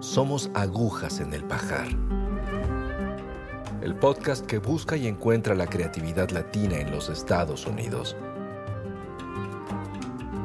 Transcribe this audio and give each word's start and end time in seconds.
somos 0.00 0.50
agujas 0.54 1.20
en 1.20 1.32
el 1.32 1.44
pajar. 1.44 1.88
El 3.82 3.94
podcast 3.94 4.44
que 4.46 4.58
busca 4.58 4.96
y 4.96 5.06
encuentra 5.06 5.54
la 5.54 5.66
creatividad 5.66 6.30
latina 6.30 6.78
en 6.78 6.90
los 6.90 7.08
Estados 7.08 7.66
Unidos. 7.66 8.16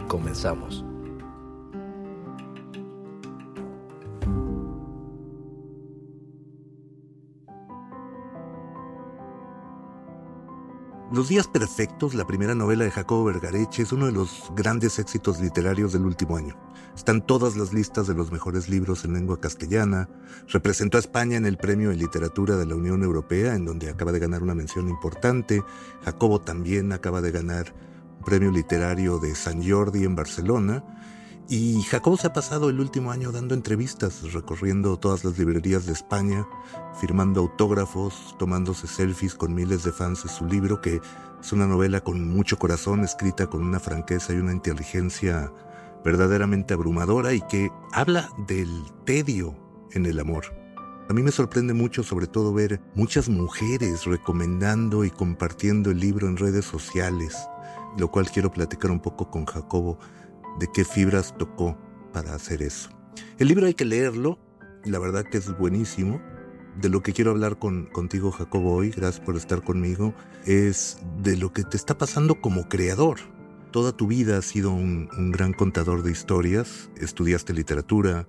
Comenzamos. 0.08 0.86
Los 11.12 11.28
días 11.28 11.46
perfectos, 11.46 12.14
la 12.14 12.26
primera 12.26 12.56
novela 12.56 12.86
de 12.86 12.92
Jacobo 12.92 13.26
Vergareche, 13.26 13.84
es 13.84 13.92
uno 13.92 14.06
de 14.06 14.14
los 14.14 14.50
grandes 14.56 14.98
éxitos 14.98 15.42
literarios 15.42 15.92
del 15.92 16.06
último 16.06 16.38
año. 16.38 16.56
Están 16.96 17.28
todas 17.28 17.58
las 17.58 17.74
listas 17.74 18.08
de 18.08 18.14
los 18.14 18.32
mejores 18.32 18.70
libros 18.70 19.04
en 19.04 19.12
lengua 19.12 19.38
castellana. 19.38 20.08
Representó 20.48 20.96
a 20.96 21.02
España 21.02 21.36
en 21.36 21.46
el 21.46 21.58
Premio 21.58 21.90
de 21.90 21.98
Literatura 21.98 22.56
de 22.56 22.66
la 22.66 22.76
Unión 22.76 23.04
Europea, 23.04 23.56
en 23.56 23.66
donde 23.66 23.90
acaba 23.90 24.14
de 24.14 24.20
ganar 24.20 24.42
una 24.42 24.56
mención 24.56 24.88
importante. 24.88 25.62
Jacobo 26.06 26.40
también 26.40 26.94
acaba 26.94 27.20
de 27.20 27.32
ganar 27.32 27.76
un 28.18 28.24
premio 28.24 28.50
literario 28.50 29.20
de 29.20 29.36
San 29.36 29.68
Jordi 29.68 30.06
en 30.06 30.16
Barcelona. 30.16 31.01
Y 31.54 31.82
Jacobo 31.82 32.16
se 32.16 32.28
ha 32.28 32.32
pasado 32.32 32.70
el 32.70 32.80
último 32.80 33.12
año 33.12 33.34
dando 33.34 33.54
entrevistas, 33.56 34.32
recorriendo 34.32 34.98
todas 34.98 35.26
las 35.26 35.38
librerías 35.38 35.86
de 35.86 35.92
España, 35.92 36.48
firmando 37.02 37.42
autógrafos, 37.42 38.38
tomándose 38.40 38.88
selfies 38.88 39.36
con 39.36 39.54
miles 39.54 39.84
de 39.84 39.92
fans 39.92 40.24
de 40.24 40.30
su 40.30 40.46
libro, 40.46 40.80
que 40.80 41.02
es 41.42 41.52
una 41.52 41.68
novela 41.68 42.00
con 42.00 42.26
mucho 42.34 42.58
corazón, 42.58 43.04
escrita 43.04 43.48
con 43.48 43.66
una 43.66 43.82
franqueza 43.82 44.32
y 44.32 44.38
una 44.38 44.54
inteligencia 44.54 45.52
verdaderamente 46.06 46.74
abrumadora 46.74 47.34
y 47.34 47.42
que 47.42 47.70
habla 47.92 48.30
del 48.48 48.72
tedio 49.04 49.54
en 49.92 50.06
el 50.06 50.22
amor. 50.22 50.46
A 51.10 51.14
mí 51.14 51.22
me 51.22 51.34
sorprende 51.34 51.74
mucho 51.74 52.02
sobre 52.02 52.28
todo 52.28 52.54
ver 52.54 52.80
muchas 52.96 53.28
mujeres 53.28 54.06
recomendando 54.06 55.04
y 55.04 55.10
compartiendo 55.10 55.92
el 55.92 56.00
libro 56.00 56.30
en 56.30 56.38
redes 56.38 56.64
sociales, 56.64 57.36
lo 57.98 58.10
cual 58.10 58.32
quiero 58.32 58.54
platicar 58.54 58.90
un 58.90 59.02
poco 59.02 59.30
con 59.30 59.46
Jacobo 59.46 60.00
de 60.60 60.68
qué 60.74 60.86
fibras 60.86 61.36
tocó 61.38 61.78
para 62.14 62.34
hacer 62.34 62.62
eso. 62.62 62.90
El 63.40 63.48
libro 63.48 63.68
hay 63.68 63.74
que 63.74 63.86
leerlo, 63.86 64.40
la 64.86 65.00
verdad 65.00 65.24
que 65.24 65.38
es 65.38 65.58
buenísimo. 65.58 66.22
De 66.80 66.88
lo 66.88 67.04
que 67.04 67.12
quiero 67.12 67.32
hablar 67.32 67.60
con, 67.60 67.88
contigo, 67.88 68.32
Jacobo, 68.32 68.74
hoy, 68.74 68.92
gracias 68.92 69.24
por 69.24 69.36
estar 69.36 69.62
conmigo, 69.62 70.14
es 70.46 71.00
de 71.22 71.36
lo 71.36 71.52
que 71.52 71.64
te 71.64 71.76
está 71.76 71.98
pasando 71.98 72.40
como 72.40 72.70
creador. 72.70 73.20
Toda 73.72 73.92
tu 73.92 74.08
vida 74.08 74.38
has 74.38 74.46
sido 74.46 74.72
un, 74.72 75.10
gran 75.32 75.54
contador 75.54 76.04
de 76.04 76.12
historias, 76.12 76.90
estudiaste 76.98 77.54
literatura, 77.54 78.28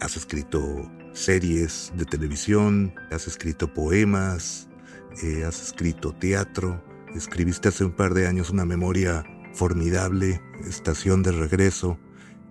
has 0.00 0.16
escrito 0.16 0.90
series 1.12 1.92
de 1.96 2.04
televisión, 2.04 2.94
has 3.10 3.26
escrito 3.26 3.72
poemas, 3.72 4.68
eh, 5.22 5.44
has 5.44 5.62
escrito 5.62 6.12
teatro, 6.12 6.82
escribiste 7.14 7.68
hace 7.68 7.84
un 7.84 7.92
par 7.92 8.12
de 8.14 8.26
años 8.26 8.50
una 8.50 8.64
memoria 8.64 9.24
formidable, 9.56 10.40
estación 10.68 11.22
de 11.22 11.32
regreso, 11.32 11.98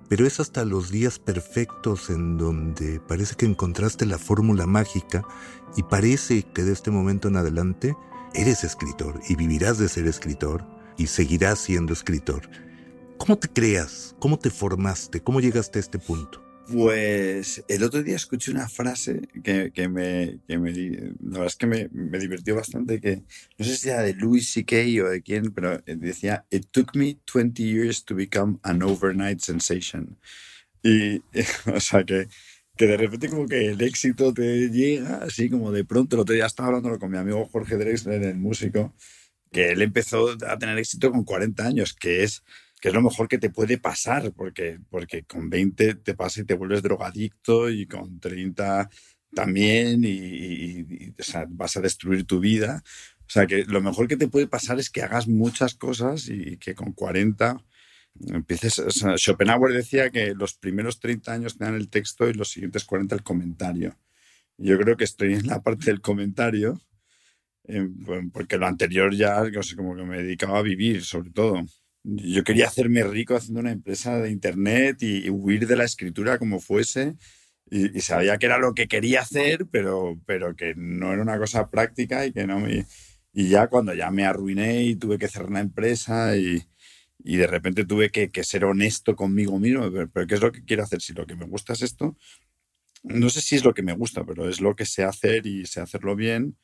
pero 0.10 0.26
es 0.26 0.40
hasta 0.40 0.66
los 0.66 0.92
días 0.92 1.20
perfectos 1.20 2.10
en 2.10 2.38
donde 2.38 3.00
parece 3.00 3.36
que 3.36 3.46
encontraste 3.46 4.06
la 4.06 4.18
fórmula 4.18 4.66
mágica 4.66 5.26
y 5.76 5.84
parece 5.84 6.44
que 6.44 6.64
de 6.64 6.74
este 6.74 6.92
momento 6.92 7.28
en 7.28 7.38
adelante 7.38 7.96
eres 8.34 8.64
escritor 8.64 9.20
y 9.28 9.36
vivirás 9.36 9.78
de 9.78 9.90
ser 9.90 10.08
escritor 10.08 10.66
y 10.98 11.08
seguirás 11.08 11.60
siendo 11.60 11.94
escritor. 11.94 12.50
¿Cómo 13.18 13.38
te 13.38 13.48
creas? 13.48 14.16
¿Cómo 14.20 14.38
te 14.38 14.50
formaste? 14.50 15.22
¿Cómo 15.22 15.40
llegaste 15.40 15.80
a 15.80 15.82
este 15.82 16.00
punto? 16.00 16.45
Pues 16.72 17.64
el 17.68 17.84
otro 17.84 18.02
día 18.02 18.16
escuché 18.16 18.52
una 18.52 18.68
frase 18.68 19.22
que, 19.44 19.72
que, 19.72 19.88
me, 19.88 20.40
que 20.48 20.58
me, 20.58 20.72
la 20.72 21.14
verdad 21.22 21.46
es 21.46 21.56
que 21.58 21.68
me, 21.68 21.90
me, 21.92 22.18
divirtió 22.18 22.56
bastante, 22.56 23.00
que 23.00 23.22
no 23.58 23.66
sé 23.66 23.78
si 23.78 23.90
era 23.90 24.02
de 24.02 24.16
Louis 24.16 24.50
C.K. 24.50 24.76
o 25.04 25.10
de 25.10 25.22
quién, 25.22 25.52
pero 25.52 25.78
decía, 25.86 26.46
It 26.50 26.66
took 26.72 26.96
me 26.96 27.20
20 27.32 27.62
years 27.62 28.04
to 28.06 28.16
become 28.16 28.58
an 28.64 28.82
overnight 28.82 29.42
sensation. 29.42 30.18
Y, 30.82 31.22
o 31.72 31.80
sea, 31.80 32.04
que, 32.04 32.30
que 32.76 32.88
de 32.88 32.98
repente 32.98 33.30
como 33.30 33.48
que 33.48 33.68
el 33.68 33.82
éxito 33.82 34.34
te 34.34 34.70
llega 34.70 35.18
así 35.18 35.50
como 35.50 35.72
de 35.72 35.86
pronto, 35.86 36.16
el 36.16 36.22
otro 36.22 36.34
día 36.34 36.48
estaba 36.48 36.70
hablando 36.70 36.98
con 36.98 37.12
mi 37.12 37.18
amigo 37.18 37.48
Jorge 37.52 37.78
Drexler, 37.78 38.24
el 38.24 38.38
músico, 38.38 38.94
que 39.52 39.70
él 39.70 39.82
empezó 39.82 40.36
a 40.48 40.58
tener 40.58 40.78
éxito 40.80 41.12
con 41.12 41.24
40 41.24 41.66
años, 41.66 41.94
que 41.94 42.24
es 42.24 42.44
que 42.80 42.90
es 42.90 42.94
lo 42.94 43.02
mejor 43.02 43.28
que 43.28 43.38
te 43.38 43.50
puede 43.50 43.78
pasar, 43.78 44.32
porque, 44.34 44.80
porque 44.90 45.24
con 45.24 45.50
20 45.50 45.96
te 45.96 46.14
pasa 46.14 46.42
y 46.42 46.46
te 46.46 46.56
vuelves 46.56 46.84
drogadicto 46.84 47.70
y 47.70 47.88
con 47.88 48.20
30 48.20 48.90
también 49.34 50.02
y, 50.04 51.14
vas 51.50 51.78
a 51.78 51.82
destruir 51.82 52.26
tu 52.26 52.40
vida. 52.40 52.84
O 53.22 53.30
sea, 53.30 53.48
que 53.48 53.66
lo 53.66 53.82
mejor 53.82 54.08
que 54.08 54.18
te 54.18 54.28
puede 54.28 54.48
pasar 54.48 54.80
es 54.80 54.90
que 54.90 55.02
hagas 55.02 55.28
muchas 55.28 55.76
cosas 55.76 56.30
y 56.30 56.58
que 56.58 56.76
con 56.76 56.94
40 56.94 57.64
empieces... 58.28 58.82
Schopenhauer 59.18 59.74
decía 59.74 60.10
que 60.10 60.34
los 60.36 60.54
primeros 60.56 61.00
30 61.00 61.34
años 61.34 61.58
te 61.58 61.66
dan 61.66 61.76
el 61.76 61.90
texto 61.90 62.30
y 62.30 62.34
los 62.34 62.50
siguientes 62.52 62.86
40 62.86 63.16
el 63.16 63.24
comentario. 63.24 63.98
Yo 64.58 64.78
creo 64.80 64.96
que 64.96 65.04
estoy 65.04 65.34
en 65.34 65.48
la 65.48 65.62
parte 65.62 65.88
del 65.88 66.02
comentario, 66.02 66.80
eh, 67.68 67.90
porque 68.32 68.58
lo 68.58 68.68
anterior 68.68 69.14
ya, 69.14 69.44
como 69.76 69.96
que 69.96 70.04
me 70.04 70.18
dedicaba 70.22 70.60
a 70.60 70.64
vivir, 70.64 71.04
sobre 71.04 71.32
todo 71.32 71.66
yo 72.06 72.44
quería 72.44 72.68
hacerme 72.68 73.04
rico 73.04 73.36
haciendo 73.36 73.62
una 73.62 73.72
empresa 73.72 74.20
de 74.20 74.30
internet 74.30 75.02
y, 75.02 75.30
huir 75.30 75.68
de 75.68 75.76
la 75.76 75.86
escritura 75.86 76.38
como 76.38 76.60
fuese. 76.60 77.16
Y, 77.70 78.00
sabía 78.02 78.38
que 78.38 78.46
era 78.46 78.60
lo 78.60 78.74
que 78.76 78.88
quería 78.88 79.22
hacer, 79.22 79.66
pero, 79.72 80.20
pero 80.26 80.56
que 80.56 80.76
no 80.76 81.14
era 81.14 81.22
una 81.22 81.40
cosa 81.40 81.70
práctica 81.70 82.26
y 82.26 82.34
que 82.34 82.46
no 82.48 82.60
me... 82.60 82.86
Y 83.34 83.50
ya 83.50 83.68
cuando 83.68 83.94
ya 83.94 84.12
me 84.12 84.26
arruiné 84.26 84.84
y 84.84 84.96
tuve 84.96 85.18
que 85.18 85.28
cerrar 85.28 85.50
una 85.50 85.60
empresa 85.60 86.38
y, 86.38 86.64
y 87.20 87.38
de 87.38 87.48
repente 87.48 87.86
tuve 87.86 88.10
que, 88.10 88.32
que, 88.32 88.44
ser 88.44 88.66
honesto 88.66 89.16
conmigo 89.16 89.60
mismo, 89.60 89.92
pero, 89.92 90.28
¿qué 90.28 90.36
es 90.36 90.42
lo 90.42 90.52
que 90.52 90.64
quiero 90.64 90.84
hacer? 90.84 91.02
Si 91.02 91.14
lo 91.14 91.26
que 91.26 91.36
me 91.36 91.46
gusta 91.46 91.74
es 91.74 91.82
esto, 91.82 92.16
no 93.04 93.30
sé 93.30 93.42
si 93.42 93.56
es 93.56 93.66
lo 93.66 93.74
que 93.74 93.84
me 93.84 93.94
gusta, 93.94 94.26
pero 94.26 94.48
es 94.48 94.62
lo 94.62 94.76
que 94.76 94.86
sé 94.86 95.04
hacer 95.04 95.46
y 95.48 95.66
sé 95.66 95.82
hacerlo 95.82 96.16
bien. 96.16 96.58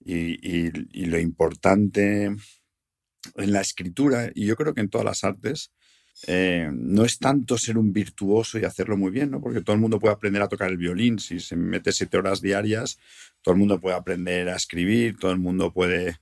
Y, 0.00 0.34
y, 0.48 0.70
y 0.92 1.06
lo 1.06 1.18
importante 1.18 2.34
en 3.36 3.52
la 3.52 3.60
escritura, 3.60 4.30
y 4.34 4.46
yo 4.46 4.56
creo 4.56 4.74
que 4.74 4.80
en 4.80 4.88
todas 4.88 5.04
las 5.04 5.24
artes, 5.24 5.72
eh, 6.26 6.68
no 6.72 7.04
es 7.04 7.18
tanto 7.18 7.56
ser 7.58 7.78
un 7.78 7.92
virtuoso 7.92 8.58
y 8.58 8.64
hacerlo 8.64 8.96
muy 8.96 9.10
bien, 9.10 9.30
¿no? 9.30 9.40
porque 9.40 9.60
todo 9.60 9.74
el 9.74 9.80
mundo 9.80 10.00
puede 10.00 10.14
aprender 10.14 10.42
a 10.42 10.48
tocar 10.48 10.70
el 10.70 10.76
violín. 10.76 11.18
Si 11.18 11.38
se 11.38 11.54
mete 11.56 11.92
siete 11.92 12.18
horas 12.18 12.40
diarias, 12.40 12.98
todo 13.42 13.52
el 13.52 13.58
mundo 13.58 13.80
puede 13.80 13.96
aprender 13.96 14.48
a 14.48 14.56
escribir, 14.56 15.16
todo 15.16 15.30
el 15.30 15.38
mundo 15.38 15.72
puede, 15.72 16.16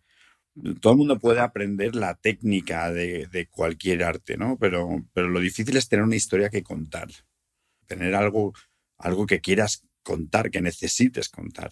todo 0.80 0.92
el 0.92 0.98
mundo 0.98 1.18
puede 1.18 1.40
aprender 1.40 1.94
la 1.96 2.14
técnica 2.14 2.92
de, 2.92 3.48
cualquier 3.50 4.04
arte, 4.04 4.36
¿no? 4.36 4.58
Pero, 4.58 5.04
pero 5.14 5.28
lo 5.28 5.40
difícil 5.40 5.76
es 5.76 5.88
tener 5.88 6.04
una 6.04 6.16
historia 6.16 6.50
que 6.50 6.62
contar, 6.62 7.08
tener 7.86 8.14
algo, 8.14 8.52
algo 8.98 9.26
que 9.26 9.40
quieras 9.40 9.86
contar, 10.02 10.50
que 10.50 10.60
necesites 10.60 11.28
contar. 11.30 11.70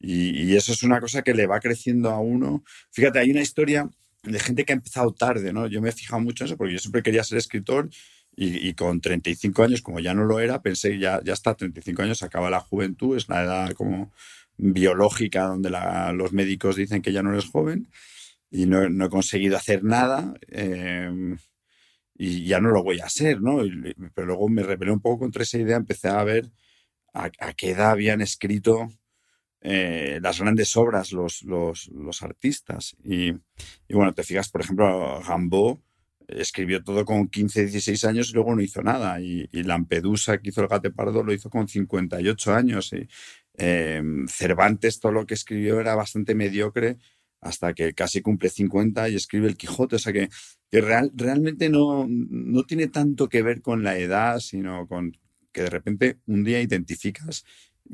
Y, 0.00 0.42
y 0.42 0.56
eso 0.56 0.72
es 0.72 0.82
una 0.82 1.00
cosa 1.00 1.22
que 1.22 1.34
le 1.34 1.46
va 1.46 1.60
creciendo 1.60 2.10
a 2.10 2.18
uno. 2.18 2.64
Fíjate, 2.90 3.20
hay 3.20 3.30
una 3.30 3.40
historia 3.40 3.88
de 4.22 4.38
gente 4.40 4.64
que 4.64 4.72
ha 4.72 4.76
empezado 4.76 5.12
tarde, 5.12 5.52
¿no? 5.52 5.66
Yo 5.66 5.80
me 5.80 5.88
he 5.88 5.92
fijado 5.92 6.20
mucho 6.20 6.44
en 6.44 6.46
eso 6.46 6.56
porque 6.56 6.74
yo 6.74 6.78
siempre 6.78 7.02
quería 7.02 7.24
ser 7.24 7.38
escritor 7.38 7.90
y, 8.34 8.72
con 8.74 9.00
35 9.00 9.62
años, 9.62 9.82
como 9.82 10.00
ya 10.00 10.14
no 10.14 10.24
lo 10.24 10.40
era, 10.40 10.62
pensé 10.62 10.98
ya, 10.98 11.20
ya 11.22 11.34
está, 11.34 11.54
35 11.54 12.02
años, 12.02 12.22
acaba 12.22 12.48
la 12.50 12.60
juventud, 12.60 13.16
es 13.16 13.28
la 13.28 13.42
edad 13.42 13.72
como 13.72 14.10
biológica 14.56 15.44
donde 15.44 15.70
los 16.14 16.32
médicos 16.32 16.76
dicen 16.76 17.02
que 17.02 17.12
ya 17.12 17.22
no 17.22 17.32
eres 17.32 17.46
joven 17.46 17.88
y 18.50 18.66
no, 18.66 18.82
he 18.82 19.08
conseguido 19.10 19.56
hacer 19.56 19.84
nada 19.84 20.34
em, 20.48 21.38
y 22.14 22.46
ya 22.46 22.60
no 22.60 22.70
lo 22.70 22.82
voy 22.82 23.00
a 23.00 23.06
hacer, 23.06 23.40
¿no? 23.40 23.62
pero 24.14 24.28
luego 24.28 24.48
me 24.48 24.62
rebelé 24.62 24.92
un 24.92 25.00
poco 25.00 25.20
contra 25.20 25.42
esa 25.42 25.58
idea, 25.58 25.76
empecé 25.76 26.08
a 26.08 26.22
ver 26.24 26.50
a, 27.14 27.30
qué 27.54 27.70
edad 27.70 27.90
habían 27.90 28.20
escrito 28.20 28.88
eh, 29.64 30.18
las 30.20 30.40
grandes 30.40 30.76
obras 30.76 31.12
los, 31.12 31.42
los, 31.42 32.22
artistas. 32.22 32.96
Y, 33.04 33.30
y, 33.30 33.94
bueno, 33.94 34.12
te 34.12 34.24
fijas, 34.24 34.48
por 34.50 34.60
ejemplo, 34.62 35.20
Gambo 35.26 35.80
escribió 36.28 36.82
todo 36.82 37.04
con 37.04 37.28
15, 37.28 37.62
16 37.62 38.04
años 38.04 38.30
y 38.30 38.34
luego 38.34 38.54
no 38.54 38.62
hizo 38.62 38.82
nada. 38.82 39.20
Y, 39.20 39.48
Lampedusa, 39.52 40.38
que 40.38 40.50
hizo 40.50 40.62
el 40.62 40.68
Gate 40.68 40.90
Pardo, 40.90 41.22
lo 41.22 41.32
hizo 41.32 41.50
con 41.50 41.68
58 41.68 42.54
años. 42.54 42.92
Y, 42.92 43.08
em, 43.54 44.26
Cervantes, 44.28 45.00
todo 45.00 45.12
lo 45.12 45.26
que 45.26 45.34
escribió 45.34 45.80
era 45.80 45.94
bastante 45.94 46.34
mediocre 46.34 46.98
hasta 47.40 47.74
que 47.74 47.92
casi 47.92 48.22
cumple 48.22 48.50
50 48.50 49.08
y 49.08 49.16
escribe 49.16 49.48
el 49.48 49.56
Quijote. 49.56 49.96
O 49.96 49.98
sea 49.98 50.12
que, 50.12 50.28
que 50.70 50.80
real, 50.80 51.12
realmente 51.14 51.68
no, 51.68 52.06
no 52.08 52.64
tiene 52.64 52.88
tanto 52.88 53.28
que 53.28 53.42
ver 53.42 53.62
con 53.62 53.82
la 53.82 53.98
edad, 53.98 54.40
sino 54.40 54.86
con 54.86 55.16
que 55.52 55.62
de 55.62 55.70
repente 55.70 56.18
un 56.26 56.44
día 56.44 56.62
identificas 56.62 57.44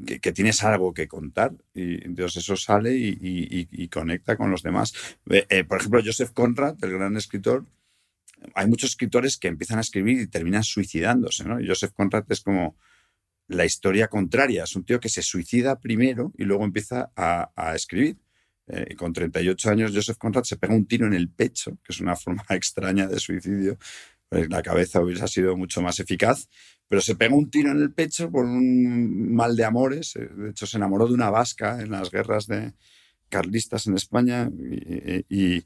que, 0.07 0.33
tienes 0.33 0.63
algo 0.65 0.95
que 0.95 1.09
contar 1.09 1.53
y 1.75 2.05
entonces 2.05 2.45
eso 2.45 2.57
sale 2.57 2.95
y, 2.97 3.89
conecta 3.89 4.37
con 4.37 4.51
los 4.51 4.63
demás. 4.63 4.93
Eh, 5.31 5.47
eh, 5.49 5.65
por 5.65 5.79
ejemplo, 5.79 6.01
Joseph 6.05 6.33
Conrad, 6.33 6.77
el 6.83 6.93
gran 6.93 7.17
escritor, 7.17 7.65
hay 8.55 8.67
muchos 8.67 8.91
escritores 8.91 9.37
que 9.37 9.49
empiezan 9.49 9.79
a 9.79 9.83
escribir 9.83 10.21
y 10.21 10.27
terminan 10.27 10.63
suicidándose. 10.63 11.45
Joseph 11.67 11.93
Conrad 11.93 12.25
es 12.29 12.41
como 12.41 12.77
la 13.49 13.65
historia 13.65 14.09
contraria, 14.09 14.65
es 14.65 14.77
un 14.77 14.85
tío 14.85 15.01
que 15.01 15.09
se 15.09 15.23
suicida 15.23 15.81
primero 15.81 16.33
y 16.37 16.45
luego 16.45 16.65
empieza 16.65 17.11
a, 17.17 17.75
escribir. 17.75 18.19
Eh, 18.71 18.95
con 18.97 19.15
38 19.15 19.71
años, 19.71 19.93
Joseph 19.95 20.19
Conrad 20.19 20.43
se 20.43 20.59
pega 20.59 20.75
un 20.75 20.87
tiro 20.87 21.07
en 21.07 21.15
el 21.15 21.31
pecho, 21.31 21.79
que 21.83 21.93
es 21.93 22.01
una 22.01 22.15
forma 22.15 22.45
extraña 22.51 23.07
de 23.07 23.19
suicidio. 23.19 23.79
Pues 24.29 24.51
la 24.51 24.63
cabeza 24.63 25.01
hubiera 25.01 25.27
sido 25.27 25.57
mucho 25.57 25.81
más 25.81 26.01
eficaz, 26.01 26.49
pero 26.87 27.01
se 27.01 27.17
pegó 27.17 27.37
un 27.37 27.51
tiro 27.51 27.71
en 27.71 27.81
el 27.81 27.93
pecho 27.93 28.31
por 28.31 28.45
un 28.45 29.35
mal 29.35 29.57
de 29.57 29.65
amores. 29.65 30.17
Eh, 30.17 30.29
de 30.37 30.51
hecho, 30.51 30.67
se 30.67 30.77
enamoró 30.77 31.07
de 31.07 31.15
una 31.15 31.31
vasca 31.31 31.81
en 31.81 31.91
las 31.91 32.11
guerras 32.11 32.47
de 32.47 32.75
carlistas 33.29 33.87
en 33.87 33.95
España 33.95 34.51
y, 35.29 35.65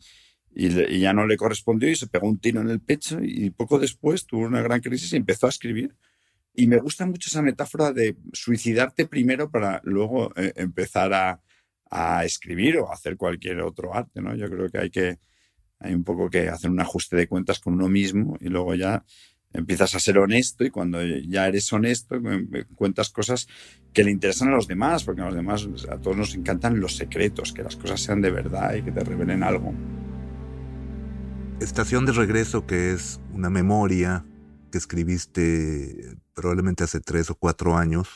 ya 0.55 1.13
no 1.15 1.27
le 1.27 1.37
correspondió 1.39 1.89
y 1.89 1.97
se 1.97 2.09
pegó 2.09 2.29
un 2.29 2.39
tiro 2.39 2.61
en 2.61 2.69
el 2.69 2.81
pecho 2.81 3.19
y 3.23 3.51
poco 3.51 3.79
después 3.79 4.27
tuvo 4.27 4.43
una 4.43 4.61
gran 4.61 4.81
crisis 4.81 5.13
y 5.13 5.17
empezó 5.17 5.47
a 5.47 5.51
escribir. 5.51 5.97
Y 6.55 6.67
me 6.67 6.79
gusta 6.79 7.07
mucho 7.07 7.31
esa 7.31 7.41
metáfora 7.41 7.93
de 7.93 8.17
suicidarte 8.35 9.07
primero 9.07 9.51
para 9.51 9.81
luego 9.85 10.31
eh, 10.37 10.53
empezar 10.57 11.13
a, 11.15 11.41
escribir 12.25 12.79
o 12.79 12.91
hacer 12.91 13.17
cualquier 13.19 13.61
otro 13.61 13.95
arte. 13.95 14.23
¿no? 14.23 14.35
Yo 14.35 14.49
creo 14.49 14.71
que 14.71 14.79
hay 14.79 14.91
que 14.91 15.19
hay 15.83 15.95
un 15.95 16.05
poco 16.05 16.31
que 16.31 16.49
hacer 16.49 16.71
un 16.71 16.81
ajuste 16.81 17.17
de 17.17 17.29
cuentas 17.29 17.59
con 17.59 17.75
uno 17.75 17.89
mismo 17.89 18.37
y 18.41 18.49
luego 18.49 18.75
ya 18.75 19.05
empiezas 19.53 19.95
a 19.95 20.01
ser 20.01 20.19
honesto 20.19 20.65
y 20.65 20.71
cuando 20.71 21.03
ya 21.03 21.47
eres 21.47 21.71
honesto 21.73 22.17
cuentas 22.75 23.11
cosas 23.11 23.49
que 23.93 24.05
le 24.05 24.11
interesan 24.11 24.49
a 24.49 24.53
los 24.53 24.67
demás, 24.67 25.05
porque 25.05 25.21
a 25.21 25.27
los 25.27 25.35
demás 25.35 25.69
a 25.91 25.99
todos 25.99 26.17
nos 26.17 26.35
encantan 26.35 26.81
los 26.81 26.97
secretos, 26.97 27.53
que 27.53 27.63
las 27.63 27.77
cosas 27.77 28.01
sean 28.01 28.23
de 28.23 28.31
verdad 28.31 28.75
y 28.75 28.83
que 28.83 28.93
te 28.93 29.05
revelen 29.05 29.43
algo. 29.43 29.75
Estación 31.61 32.07
de 32.07 32.13
regreso, 32.13 32.67
que 32.67 32.93
es 32.93 33.21
una 33.33 33.51
memoria 33.51 34.25
que 34.71 34.79
escribiste 34.79 36.17
probablemente 36.35 36.85
hace 36.85 37.01
tres 37.01 37.29
o 37.31 37.35
cuatro 37.35 37.77
años, 37.77 38.09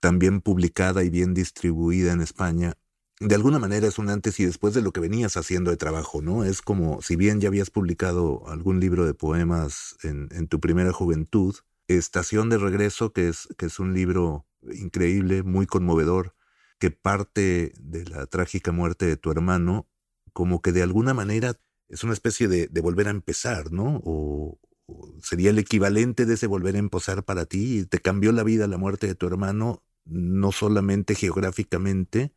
también 0.00 0.40
publicada 0.40 1.04
y 1.04 1.10
bien 1.10 1.32
distribuida 1.32 2.12
en 2.12 2.20
España, 2.20 2.74
de 3.20 3.34
alguna 3.34 3.58
manera 3.58 3.86
es 3.86 3.98
un 3.98 4.08
antes 4.08 4.40
y 4.40 4.46
después 4.46 4.72
de 4.72 4.80
lo 4.80 4.92
que 4.92 5.00
venías 5.00 5.36
haciendo 5.36 5.70
de 5.70 5.76
trabajo, 5.76 6.22
¿no? 6.22 6.42
Es 6.42 6.62
como, 6.62 7.02
si 7.02 7.16
bien 7.16 7.38
ya 7.38 7.48
habías 7.48 7.68
publicado 7.68 8.48
algún 8.48 8.80
libro 8.80 9.04
de 9.04 9.12
poemas 9.12 9.96
en, 10.02 10.48
tu 10.48 10.58
primera 10.58 10.92
juventud, 10.92 11.54
Estación 11.86 12.48
de 12.48 12.56
Regreso, 12.56 13.12
que 13.12 13.28
es, 13.28 13.48
que 13.58 13.66
es 13.66 13.78
un 13.78 13.92
libro 13.92 14.46
increíble, 14.72 15.42
muy 15.42 15.66
conmovedor, 15.66 16.34
que 16.78 16.90
parte 16.90 17.74
de 17.78 18.06
la 18.06 18.24
trágica 18.24 18.72
muerte 18.72 19.04
de 19.04 19.18
tu 19.18 19.30
hermano, 19.30 19.86
como 20.32 20.62
que 20.62 20.72
de 20.72 20.82
alguna 20.82 21.12
manera 21.12 21.60
es 21.88 22.04
una 22.04 22.14
especie 22.14 22.48
de, 22.48 22.68
volver 22.80 23.08
a 23.08 23.10
empezar, 23.10 23.70
¿no? 23.70 24.00
O, 24.02 24.58
o, 24.86 25.14
sería 25.22 25.50
el 25.50 25.58
equivalente 25.58 26.24
de 26.24 26.34
ese 26.34 26.46
volver 26.46 26.74
a 26.76 26.78
empezar 26.78 27.22
para 27.24 27.44
ti, 27.44 27.84
te 27.84 27.98
cambió 27.98 28.32
la 28.32 28.44
vida 28.44 28.66
la 28.66 28.78
muerte 28.78 29.06
de 29.08 29.14
tu 29.14 29.26
hermano, 29.26 29.82
no 30.06 30.52
solamente 30.52 31.14
geográficamente, 31.14 32.32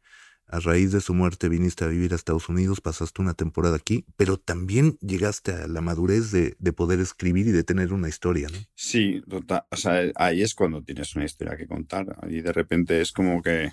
a 0.48 0.60
raíz 0.60 0.92
de 0.92 1.02
su 1.02 1.14
muerte 1.14 1.50
viniste 1.50 1.84
a 1.84 1.88
vivir 1.88 2.14
a 2.14 2.16
Estados 2.16 2.50
Unidos, 2.50 2.82
pasaste 2.82 3.22
una 3.22 3.34
temporada 3.34 3.76
aquí, 3.76 4.06
pero 4.18 4.38
también 4.38 4.98
llegaste 5.00 5.52
a 5.52 5.68
la 5.68 5.82
madurez 5.82 6.32
de, 6.32 6.56
poder 6.74 7.00
escribir 7.00 7.48
y 7.48 7.52
de 7.52 7.64
tener 7.64 7.94
una 7.94 8.10
historia, 8.10 8.50
¿no? 8.52 8.58
Sí, 8.76 9.24
o 9.28 9.76
sea, 9.76 10.12
ahí 10.16 10.42
es 10.42 10.54
cuando 10.54 10.84
tienes 10.84 11.16
una 11.16 11.26
historia 11.26 11.58
que 11.58 11.68
contar. 11.68 12.18
Y 12.30 12.42
de 12.42 12.52
repente 12.52 13.02
es 13.02 13.12
como 13.12 13.42
que, 13.42 13.72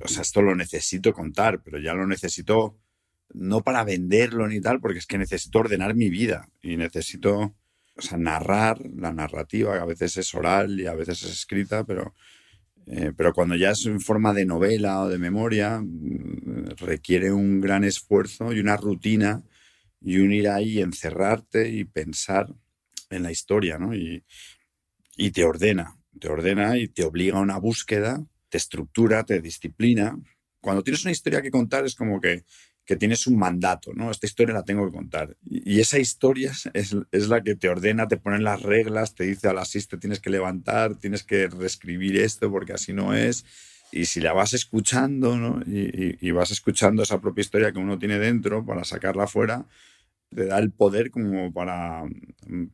o 0.00 0.08
sea, 0.08 0.22
esto 0.22 0.42
lo 0.42 0.54
necesito 0.54 1.12
contar, 1.12 1.62
pero 1.62 1.78
ya 1.78 1.94
lo 1.94 2.06
necesito 2.06 2.78
no 3.34 3.62
para 3.62 3.84
venderlo 3.84 4.48
ni 4.48 4.60
tal, 4.60 4.80
porque 4.80 4.98
es 4.98 5.06
que 5.06 5.18
necesito 5.18 5.58
ordenar 5.58 5.94
mi 5.94 6.08
vida 6.08 6.48
y 6.62 6.76
necesito, 6.76 7.54
o 7.94 8.02
sea, 8.02 8.18
narrar 8.18 8.80
la 8.96 9.12
narrativa, 9.12 9.74
que 9.74 9.80
a 9.80 9.84
veces 9.84 10.16
es 10.16 10.34
oral 10.34 10.80
y 10.80 10.86
a 10.86 10.94
veces 10.94 11.22
es 11.22 11.30
escrita, 11.30 11.84
pero 11.84 12.14
eh, 12.90 13.12
pero 13.16 13.34
cuando 13.34 13.54
ya 13.54 13.72
es 13.72 13.84
en 13.86 14.00
forma 14.00 14.32
de 14.32 14.46
novela 14.46 15.02
o 15.02 15.08
de 15.08 15.18
memoria, 15.18 15.80
mm, 15.80 16.76
requiere 16.78 17.32
un 17.32 17.60
gran 17.60 17.84
esfuerzo 17.84 18.52
y 18.52 18.60
una 18.60 18.76
rutina 18.76 19.42
y 20.00 20.18
un 20.18 20.32
ir 20.32 20.48
ahí, 20.48 20.80
encerrarte 20.80 21.68
y 21.68 21.84
pensar 21.84 22.54
en 23.10 23.22
la 23.22 23.30
historia, 23.30 23.78
¿no? 23.78 23.94
Y, 23.94 24.24
y 25.16 25.30
te 25.32 25.44
ordena, 25.44 25.98
te 26.18 26.28
ordena 26.28 26.78
y 26.78 26.88
te 26.88 27.04
obliga 27.04 27.38
a 27.38 27.42
una 27.42 27.58
búsqueda, 27.58 28.24
te 28.48 28.58
estructura, 28.58 29.24
te 29.24 29.40
disciplina. 29.40 30.18
Cuando 30.60 30.82
tienes 30.82 31.04
una 31.04 31.12
historia 31.12 31.42
que 31.42 31.50
contar 31.50 31.84
es 31.84 31.94
como 31.94 32.20
que 32.20 32.44
que 32.88 32.96
tienes 32.96 33.26
un 33.26 33.36
mandato, 33.36 33.92
¿no? 33.92 34.10
Esta 34.10 34.24
historia 34.24 34.54
la 34.54 34.62
tengo 34.62 34.86
que 34.86 34.96
contar. 34.96 35.36
Y, 35.44 35.78
esa 35.78 35.98
historia 35.98 36.52
es, 36.72 36.96
es, 37.12 37.28
la 37.28 37.42
que 37.42 37.54
te 37.54 37.68
ordena, 37.68 38.08
te 38.08 38.16
pone 38.16 38.38
las 38.38 38.62
reglas, 38.62 39.14
te 39.14 39.24
dice 39.24 39.46
a 39.46 39.52
las 39.52 39.68
6 39.68 39.88
te 39.88 39.98
tienes 39.98 40.20
que 40.20 40.30
levantar, 40.30 40.94
tienes 40.94 41.22
que 41.22 41.48
reescribir 41.48 42.16
esto 42.16 42.50
porque 42.50 42.72
así 42.72 42.94
no 42.94 43.12
es. 43.12 43.44
Y 43.92 44.06
si 44.06 44.20
la 44.20 44.32
vas 44.32 44.54
escuchando, 44.54 45.36
¿no? 45.36 45.60
Y, 45.66 46.16
y, 46.26 46.30
vas 46.30 46.50
escuchando 46.50 47.02
esa 47.02 47.20
propia 47.20 47.42
historia 47.42 47.72
que 47.72 47.78
uno 47.78 47.98
tiene 47.98 48.18
dentro 48.18 48.64
para 48.64 48.84
sacarla 48.84 49.26
fuera, 49.26 49.66
te 50.34 50.46
da 50.46 50.58
el 50.58 50.70
poder 50.70 51.10
como 51.10 51.52
para, 51.52 52.04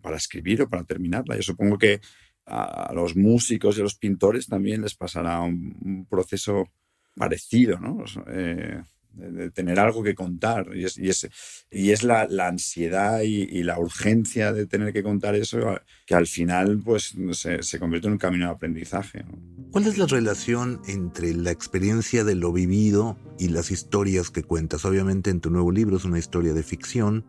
para 0.00 0.16
escribir 0.16 0.62
o 0.62 0.68
para 0.68 0.84
terminarla. 0.84 1.34
Yo 1.34 1.42
supongo 1.42 1.76
que 1.76 2.00
a 2.46 2.92
los 2.94 3.16
músicos 3.16 3.76
y 3.76 3.80
a 3.80 3.82
los 3.84 3.96
pintores 3.96 4.46
también 4.46 4.82
les 4.82 4.94
pasará 4.94 5.40
un, 5.40 6.06
proceso 6.08 6.68
parecido, 7.16 7.80
¿no? 7.80 8.04
Eh, 8.28 8.80
de, 9.14 9.50
tener 9.50 9.78
algo 9.78 10.02
que 10.02 10.14
contar. 10.14 10.68
Y 10.74 10.84
es, 10.84 10.98
y 10.98 11.08
es, 11.08 11.28
y 11.70 11.90
es 11.90 12.02
la, 12.02 12.26
ansiedad 12.46 13.20
y, 13.22 13.62
la 13.62 13.78
urgencia 13.78 14.52
de 14.52 14.66
tener 14.66 14.92
que 14.92 15.02
contar 15.02 15.34
eso 15.34 15.80
que 16.06 16.14
al 16.14 16.26
final 16.26 16.80
pues, 16.84 17.14
se, 17.32 17.62
se 17.62 17.78
convierte 17.78 18.08
en 18.08 18.14
un 18.14 18.18
camino 18.18 18.46
de 18.46 18.52
aprendizaje. 18.52 19.24
¿Cuál 19.70 19.86
es 19.86 19.98
la 19.98 20.06
relación 20.06 20.80
entre 20.86 21.34
la 21.34 21.50
experiencia 21.50 22.24
de 22.24 22.34
lo 22.34 22.52
vivido 22.52 23.18
y 23.38 23.48
las 23.48 23.70
historias 23.70 24.30
que 24.30 24.42
cuentas? 24.42 24.84
Obviamente 24.84 25.30
en 25.30 25.40
tu 25.40 25.50
nuevo 25.50 25.72
libro 25.72 25.96
es 25.96 26.04
una 26.04 26.18
historia 26.18 26.52
de 26.52 26.62
ficción, 26.62 27.24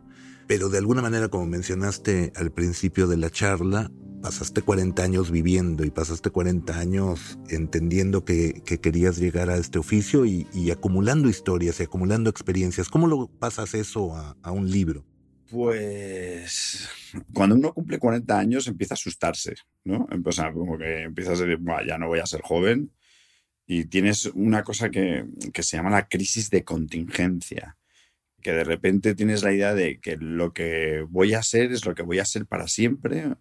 pero 0.48 0.70
de 0.70 0.78
alguna 0.78 1.02
manera, 1.02 1.30
como 1.30 1.46
mencionaste 1.48 2.34
al 2.36 2.52
principio 2.52 3.08
de 3.08 3.18
la 3.18 3.30
charla, 3.30 3.92
pasaste 4.26 4.64
40 4.64 5.04
años 5.04 5.30
viviendo 5.30 5.86
y 5.86 5.92
pasaste 5.92 6.32
40 6.32 6.80
años 6.80 7.38
entendiendo 7.48 8.26
que, 8.26 8.64
querías 8.82 9.18
llegar 9.18 9.52
a 9.52 9.58
este 9.58 9.78
oficio 9.78 10.26
y, 10.26 10.48
acumulando 10.72 11.30
historias 11.30 11.80
y 11.80 11.84
acumulando 11.84 12.32
experiencias. 12.32 12.90
¿Cómo 12.90 13.06
lo 13.06 13.28
pasas 13.28 13.76
eso 13.76 14.16
a, 14.16 14.52
un 14.52 14.72
libro? 14.72 15.06
Pues 15.52 16.90
cuando 17.36 17.56
uno 17.56 17.72
cumple 17.72 18.00
40 18.00 18.40
años 18.40 18.66
empieza 18.66 18.96
a 18.96 18.98
asustarse, 18.98 19.54
¿no? 19.84 20.08
Empieza 20.10 20.48
a 20.48 20.52
decir, 20.52 21.60
ya 21.88 22.00
no 22.00 22.08
voy 22.08 22.18
a 22.18 22.26
ser 22.26 22.42
joven 22.42 22.92
y 23.68 23.86
tienes 23.86 24.26
una 24.34 24.64
cosa 24.64 24.90
que, 24.90 25.28
que 25.54 25.62
se 25.62 25.78
llama 25.78 25.92
la 25.92 26.08
crisis 26.08 26.50
de 26.50 26.64
contingencia 26.64 27.78
que 28.42 28.54
de 28.54 28.64
repente 28.64 29.16
tienes 29.16 29.44
la 29.44 29.54
idea 29.54 29.74
de 29.74 30.00
que 30.00 30.18
lo 30.18 30.54
que 30.54 31.04
voy 31.10 31.34
a 31.34 31.42
ser 31.42 31.72
es 31.72 31.86
lo 31.86 31.96
que 31.96 32.04
voy 32.04 32.20
a 32.20 32.26
ser 32.26 32.46
para 32.46 32.68
siempre 32.68 33.36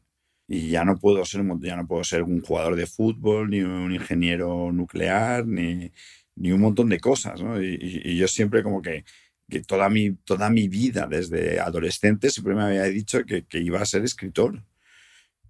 y 0.47 0.69
ya 0.69 0.85
no 0.85 0.99
puedo 0.99 1.25
ser 1.25 1.43
ya 1.61 1.77
no 1.77 1.87
puedo 1.87 2.05
ser 2.05 2.23
un 2.23 2.41
jugador 2.41 2.77
de 2.77 2.87
fútbol 2.87 3.51
ni 3.51 3.61
un 3.61 3.93
ingeniero 3.95 4.73
nuclear 4.73 5.47
ni, 5.47 5.91
ni 6.37 6.53
un 6.53 6.61
montón 6.61 6.89
de 6.91 7.01
cosas 7.01 7.43
¿no? 7.43 7.63
y, 7.63 8.17
yo 8.17 8.29
siempre 8.29 8.63
como 8.63 8.83
que 8.83 9.05
que 9.49 9.61
toda 9.61 9.89
mi, 9.89 10.13
toda 10.25 10.51
mi 10.51 10.69
vida, 10.69 11.07
desde 11.07 11.61
adolescente, 11.61 12.31
siempre 12.31 12.55
me 12.55 12.63
había 12.63 12.85
dicho 12.85 13.25
que, 13.25 13.45
que 13.45 13.61
iba 13.61 13.81
a 13.81 13.87
ser 13.87 14.05
escritor. 14.05 14.65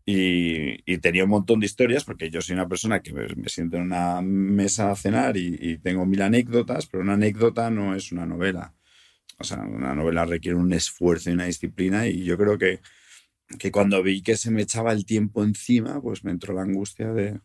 Y, 0.06 0.82
y, 0.84 0.98
tenía 0.98 1.24
un 1.24 1.30
montón 1.30 1.60
de 1.60 1.66
historias, 1.66 2.04
porque 2.04 2.30
yo 2.30 2.42
soy 2.42 2.54
una 2.54 2.68
persona 2.68 3.00
que 3.00 3.12
me, 3.14 3.26
me 3.36 3.48
siento 3.48 3.78
en 3.78 3.84
una 3.84 4.20
mesa 4.20 4.90
a 4.90 4.96
cenar 4.96 5.36
y, 5.38 5.56
y, 5.58 5.78
tengo 5.78 6.04
mil 6.04 6.20
anécdotas, 6.20 6.86
pero 6.86 7.02
una 7.02 7.14
anécdota 7.14 7.70
no 7.70 7.94
es 7.94 8.12
una 8.12 8.26
novela. 8.26 8.74
O 9.38 9.44
sea, 9.44 9.58
una 9.60 9.94
novela 9.94 10.26
requiere 10.26 10.56
un 10.58 10.72
esfuerzo 10.74 11.30
y 11.30 11.34
una 11.34 11.46
disciplina 11.46 12.06
y 12.06 12.24
yo 12.24 12.36
creo 12.36 12.58
que, 12.58 12.80
que 13.58 13.70
cuando 13.70 14.02
vi 14.02 14.22
que 14.22 14.36
se 14.36 14.50
me 14.50 14.62
echaba 14.62 14.92
el 14.92 15.04
tiempo 15.04 15.44
encima, 15.44 16.00
pues 16.00 16.24
me 16.24 16.30
entró 16.30 16.54
la 16.54 16.62
angustia 16.62 17.12
de, 17.12 17.40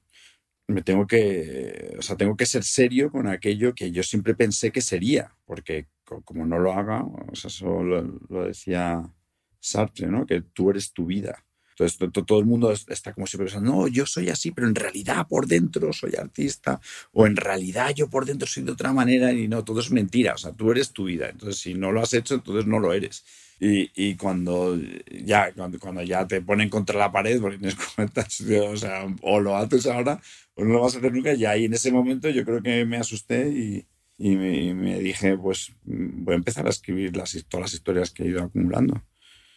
me 0.67 0.81
tengo 0.81 1.07
que, 1.07 1.95
o 1.97 2.01
sea, 2.01 2.15
tengo 2.15 2.37
que 2.37 2.45
ser 2.45 2.63
serio 2.63 3.11
con 3.11 3.27
aquello 3.27 3.73
que 3.73 3.91
yo 3.91 4.03
siempre 4.03 4.35
pensé 4.35 4.71
que 4.71 4.81
sería, 4.81 5.35
porque 5.45 5.87
como 6.25 6.45
no 6.45 6.59
lo 6.59 6.73
haga, 6.73 7.03
o 7.03 7.35
sea, 7.35 7.49
eso 7.49 7.83
lo, 7.83 8.01
lo 8.29 8.45
decía 8.45 9.11
Sartre, 9.59 10.07
¿no? 10.07 10.25
Que 10.25 10.41
tú 10.41 10.69
eres 10.69 10.93
tu 10.93 11.05
vida. 11.05 11.43
Entonces 11.71 11.97
todo 12.25 12.39
el 12.39 12.45
mundo 12.45 12.71
está 12.71 13.13
como 13.13 13.25
siempre 13.25 13.45
pensando, 13.45 13.71
no, 13.71 13.87
yo 13.87 14.05
soy 14.05 14.29
así, 14.29 14.51
pero 14.51 14.67
en 14.67 14.75
realidad 14.75 15.25
por 15.27 15.47
dentro 15.47 15.93
soy 15.93 16.13
artista, 16.15 16.81
o 17.13 17.25
en 17.25 17.37
realidad 17.37 17.93
yo 17.95 18.09
por 18.09 18.25
dentro 18.25 18.47
soy 18.47 18.63
de 18.63 18.73
otra 18.73 18.91
manera, 18.91 19.31
y 19.31 19.47
no, 19.47 19.63
todo 19.63 19.79
es 19.79 19.89
mentira, 19.89 20.33
o 20.33 20.37
sea, 20.37 20.51
tú 20.51 20.71
eres 20.71 20.91
tu 20.91 21.05
vida. 21.05 21.29
Entonces 21.29 21.61
si 21.61 21.73
no 21.75 21.91
lo 21.93 22.01
has 22.01 22.13
hecho, 22.13 22.35
entonces 22.35 22.65
no 22.65 22.79
lo 22.79 22.91
eres. 22.91 23.23
Y, 23.59 23.91
y 23.93 24.15
cuando, 24.15 24.77
ya, 25.25 25.51
cuando, 25.53 25.79
cuando, 25.79 26.01
ya 26.01 26.25
te 26.25 26.41
ponen 26.41 26.69
contra 26.69 26.97
la 26.97 27.11
pared, 27.11 27.41
porque 27.41 27.57
tienes 27.57 27.75
cuentas, 27.95 28.41
o 28.41 28.77
sea, 28.77 29.05
o 29.21 29.39
lo 29.39 29.55
haces 29.57 29.85
ahora 29.87 30.21
o 30.55 30.63
no 30.63 30.73
lo 30.73 30.81
vas 30.81 30.95
a 30.95 30.99
hacer 30.99 31.13
nunca, 31.13 31.33
y 31.33 31.45
ahí 31.45 31.65
en 31.65 31.73
ese 31.73 31.91
momento 31.91 32.29
yo 32.29 32.43
creo 32.45 32.61
que 32.61 32.85
me 32.85 32.97
asusté 32.97 33.49
y, 33.49 33.85
y 34.17 34.35
me, 34.35 34.63
y 34.63 34.73
me 34.73 34.99
dije, 34.99 35.37
pues 35.37 35.71
voy 35.83 36.33
a 36.33 36.37
empezar 36.37 36.67
a 36.67 36.69
escribir 36.69 37.15
las, 37.15 37.31
todas 37.47 37.65
las 37.65 37.73
historias 37.73 38.11
que 38.11 38.23
he 38.23 38.27
ido 38.27 38.43
acumulando. 38.43 39.01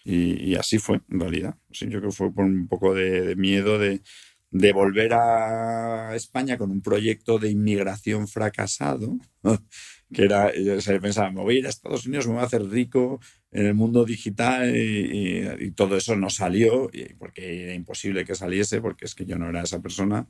Y, 0.05 0.51
y, 0.51 0.55
así 0.57 0.79
fue, 0.79 1.01
en 1.11 1.21
realidad. 1.21 1.57
Sí, 1.71 1.87
yo 1.87 1.99
creo 1.99 2.11
que 2.11 2.17
fue 2.17 2.33
por 2.33 2.45
un 2.45 2.69
poco 2.69 2.95
de, 2.95 3.23
de 3.23 3.37
miedo 3.37 3.79
de, 3.79 4.03
de, 4.51 4.73
volver 4.73 5.15
a 5.15 6.15
España 6.17 6.59
con 6.59 6.71
un 6.71 6.83
proyecto 6.83 7.39
de 7.39 7.51
inmigración 7.51 8.29
fracasado, 8.29 9.17
que 10.13 10.25
era, 10.25 10.53
yo 10.55 10.77
pensaba, 11.01 11.31
me 11.31 11.43
voy 11.43 11.57
a 11.57 11.59
ir 11.61 11.67
a 11.67 11.71
Estados 11.71 12.07
Unidos, 12.07 12.27
me 12.27 12.35
voy 12.35 12.43
a 12.43 12.47
hacer 12.47 12.65
rico 12.69 13.21
en 13.51 13.67
el 13.67 13.75
mundo 13.75 14.05
digital 14.05 14.75
y, 14.77 15.71
todo 15.73 15.97
eso 15.97 16.17
no 16.17 16.31
salió, 16.31 16.91
porque 17.19 17.65
era 17.65 17.75
imposible 17.75 18.25
que 18.25 18.35
saliese, 18.35 18.81
porque 18.81 19.05
es 19.07 19.15
que 19.15 19.25
yo 19.25 19.37
no 19.39 19.49
era 19.49 19.63
esa 19.63 19.81
persona. 19.81 20.29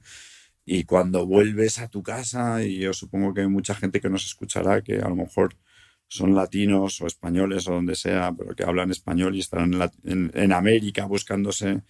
Y 0.65 0.85
cuando 0.85 1.27
vuelves 1.27 1.79
a 1.79 1.89
tu 1.89 2.03
casa, 2.03 2.65
y 2.65 2.79
yo 2.79 2.93
supongo 2.93 3.35
que 3.35 3.43
hay 3.43 3.49
mucha 3.49 3.75
gente 3.75 4.01
que 4.01 4.09
nos 4.09 4.25
escuchará 4.25 4.83
que 4.83 4.97
a 4.97 5.09
lo 5.09 5.17
mejor 5.17 5.57
son 6.09 6.35
latinos 6.35 7.01
o 7.01 7.07
españoles 7.07 7.67
o 7.69 7.73
donde 7.73 7.97
sea, 7.97 8.33
pero 8.37 8.55
que 8.55 8.65
hablan 8.65 8.91
español 8.91 9.35
y 9.35 9.43
la, 9.53 9.91
en, 10.05 10.31
en 10.35 10.53
América 10.53 11.07
buscándose 11.07 11.83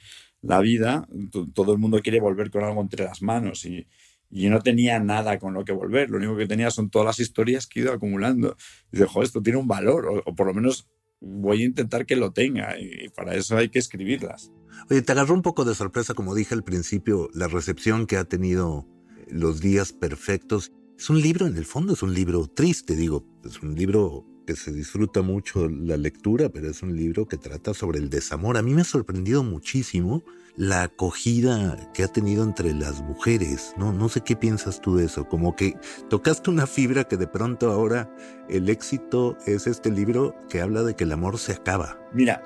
la 0.43 0.61
vida, 0.61 1.09
todo 1.55 1.73
el 1.73 1.79
mundo 1.79 2.01
quiere 2.01 2.21
volver 2.21 2.51
con 2.51 2.65
algo 2.65 2.81
entre 2.81 3.05
las 3.05 3.23
manos 3.23 3.65
y, 3.65 3.87
y, 4.33 4.49
no 4.49 4.61
tenía 4.61 4.99
nada 4.99 5.39
con 5.39 5.55
lo 5.55 5.65
que 5.65 5.73
volver, 5.73 6.11
lo 6.11 6.17
único 6.17 6.37
que 6.37 6.47
tenía 6.47 6.71
son 6.71 6.91
todas 6.91 7.07
las 7.07 7.21
historias 7.21 7.67
que 7.67 7.81
he 7.81 7.83
ido 7.83 7.93
acumulando. 7.93 8.57
Y 8.91 8.99
dije, 8.99 9.21
esto 9.23 9.43
tiene 9.43 9.59
un 9.59 9.69
valor, 9.69 10.07
o, 10.07 10.23
o 10.25 10.35
por 10.35 10.47
lo 10.47 10.55
menos 10.55 10.89
voy 11.23 11.63
a 11.63 11.67
intentar 11.67 12.05
que 12.05 12.17
lo 12.17 12.33
tenga 12.33 12.79
y 12.79 13.09
para 13.11 13.35
eso 13.35 13.57
hay 13.57 13.69
que 13.69 13.79
escribirlas. 13.79 14.51
Oye, 14.91 15.03
te 15.03 15.13
agarró 15.13 15.35
un 15.35 15.43
poco 15.43 15.65
de 15.65 15.75
sorpresa, 15.75 16.15
como 16.15 16.35
dije 16.35 16.55
al 16.55 16.65
principio, 16.65 17.29
la 17.33 17.47
recepción 17.47 18.07
que 18.07 18.17
ha 18.17 18.25
tenido 18.25 18.87
Los 19.29 19.61
Días 19.61 19.93
Perfectos. 19.93 20.73
Es 20.99 21.11
un 21.11 21.21
libro, 21.21 21.47
en 21.47 21.57
el 21.57 21.65
fondo 21.65 21.93
es 21.93 22.03
un 22.03 22.15
libro 22.15 22.47
triste, 22.49 22.97
digo, 22.97 23.25
es 23.45 23.63
un 23.63 23.75
libro 23.75 24.27
se 24.57 24.73
disfruta 24.73 25.23
mucho 25.23 25.69
la 25.69 25.97
lectura, 25.97 26.49
pero 26.49 26.71
es 26.71 26.83
un 26.83 26.97
libro 26.97 27.27
que 27.27 27.37
trata 27.37 27.75
sobre 27.75 27.99
el 27.99 28.11
desamor. 28.11 28.57
A 28.57 28.63
mí 28.63 28.75
me 28.75 28.83
ha 28.83 28.85
sorprendido 28.85 29.43
muchísimo 29.43 30.23
la 30.57 30.83
acogida 30.83 31.91
que 31.95 32.05
ha 32.05 32.09
tenido 32.09 32.45
entre 32.45 32.75
las 32.75 33.03
mujeres. 33.03 33.75
No, 33.77 33.93
no 33.93 34.09
sé 34.09 34.21
qué 34.21 34.37
piensas 34.37 34.81
tú 34.81 34.97
de 34.97 35.07
eso. 35.07 35.29
Como 35.29 35.57
que 35.57 35.75
tocaste 36.11 36.51
una 36.51 36.67
fibra 36.67 37.05
que 37.05 37.17
de 37.17 37.27
pronto 37.27 37.71
ahora 37.71 38.15
el 38.49 38.69
éxito 38.69 39.37
es 39.47 39.67
este 39.67 39.91
libro 39.91 40.37
que 40.49 40.61
habla 40.61 40.83
de 40.83 40.95
que 40.95 41.05
el 41.05 41.13
amor 41.13 41.39
se 41.39 41.53
acaba. 41.53 41.99
Mira, 42.13 42.43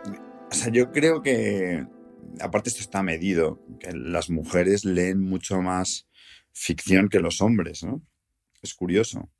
o 0.50 0.54
sea, 0.54 0.70
yo 0.70 0.92
creo 0.92 1.22
que 1.22 1.86
aparte 2.40 2.70
esto 2.70 2.82
está 2.82 3.02
medido, 3.02 3.60
que 3.80 3.92
las 3.92 4.30
mujeres 4.30 4.84
leen 4.84 5.20
mucho 5.20 5.60
más 5.60 6.06
ficción 6.52 7.08
que 7.08 7.20
los 7.20 7.40
hombres, 7.40 7.82
¿no? 7.82 8.02
Es 8.62 8.74
curioso. 8.74 9.30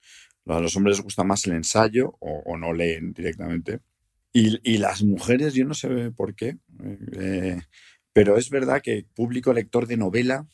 A 0.47 0.61
los 0.61 0.77
hombres 0.77 0.97
les 0.97 1.05
gusta 1.05 1.25
más 1.25 1.47
el 1.47 1.55
ensayo 1.55 2.17
o, 2.21 2.57
no 2.57 2.73
leen 2.73 3.13
directamente. 3.13 3.81
Y, 4.33 4.79
las 4.79 5.03
mujeres, 5.03 5.55
yo 5.55 5.65
no 5.65 5.73
sé 5.73 6.11
por 6.11 6.35
qué, 6.35 6.59
eh, 7.13 7.59
pero 8.13 8.37
es 8.37 8.51
verdad 8.51 8.83
que 8.83 8.99
el 8.99 9.05
público 9.07 9.53
lector 9.53 9.87
de 9.87 9.97
novela 9.97 10.47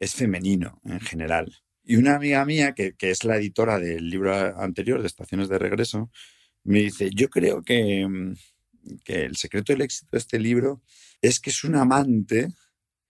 es 0.00 0.14
femenino 0.14 0.80
en 0.84 1.00
general. 1.00 1.54
Y 1.84 1.96
una 1.96 2.16
amiga 2.16 2.44
mía, 2.44 2.74
que, 2.74 2.94
es 2.98 3.24
la 3.24 3.36
editora 3.36 3.78
del 3.78 4.08
libro 4.08 4.34
anterior, 4.58 5.00
de 5.00 5.06
Estaciones 5.06 5.48
de 5.48 5.58
Regreso, 5.58 6.10
me 6.64 6.80
dice, 6.80 7.10
yo 7.14 7.28
creo 7.28 7.62
que, 7.62 8.34
que 9.04 9.24
el 9.24 9.36
secreto 9.36 9.72
del 9.72 9.82
éxito 9.82 10.08
de 10.12 10.18
este 10.18 10.38
libro 10.38 10.82
es 11.20 11.38
que 11.38 11.50
es 11.50 11.62
un 11.62 11.76
amante 11.76 12.48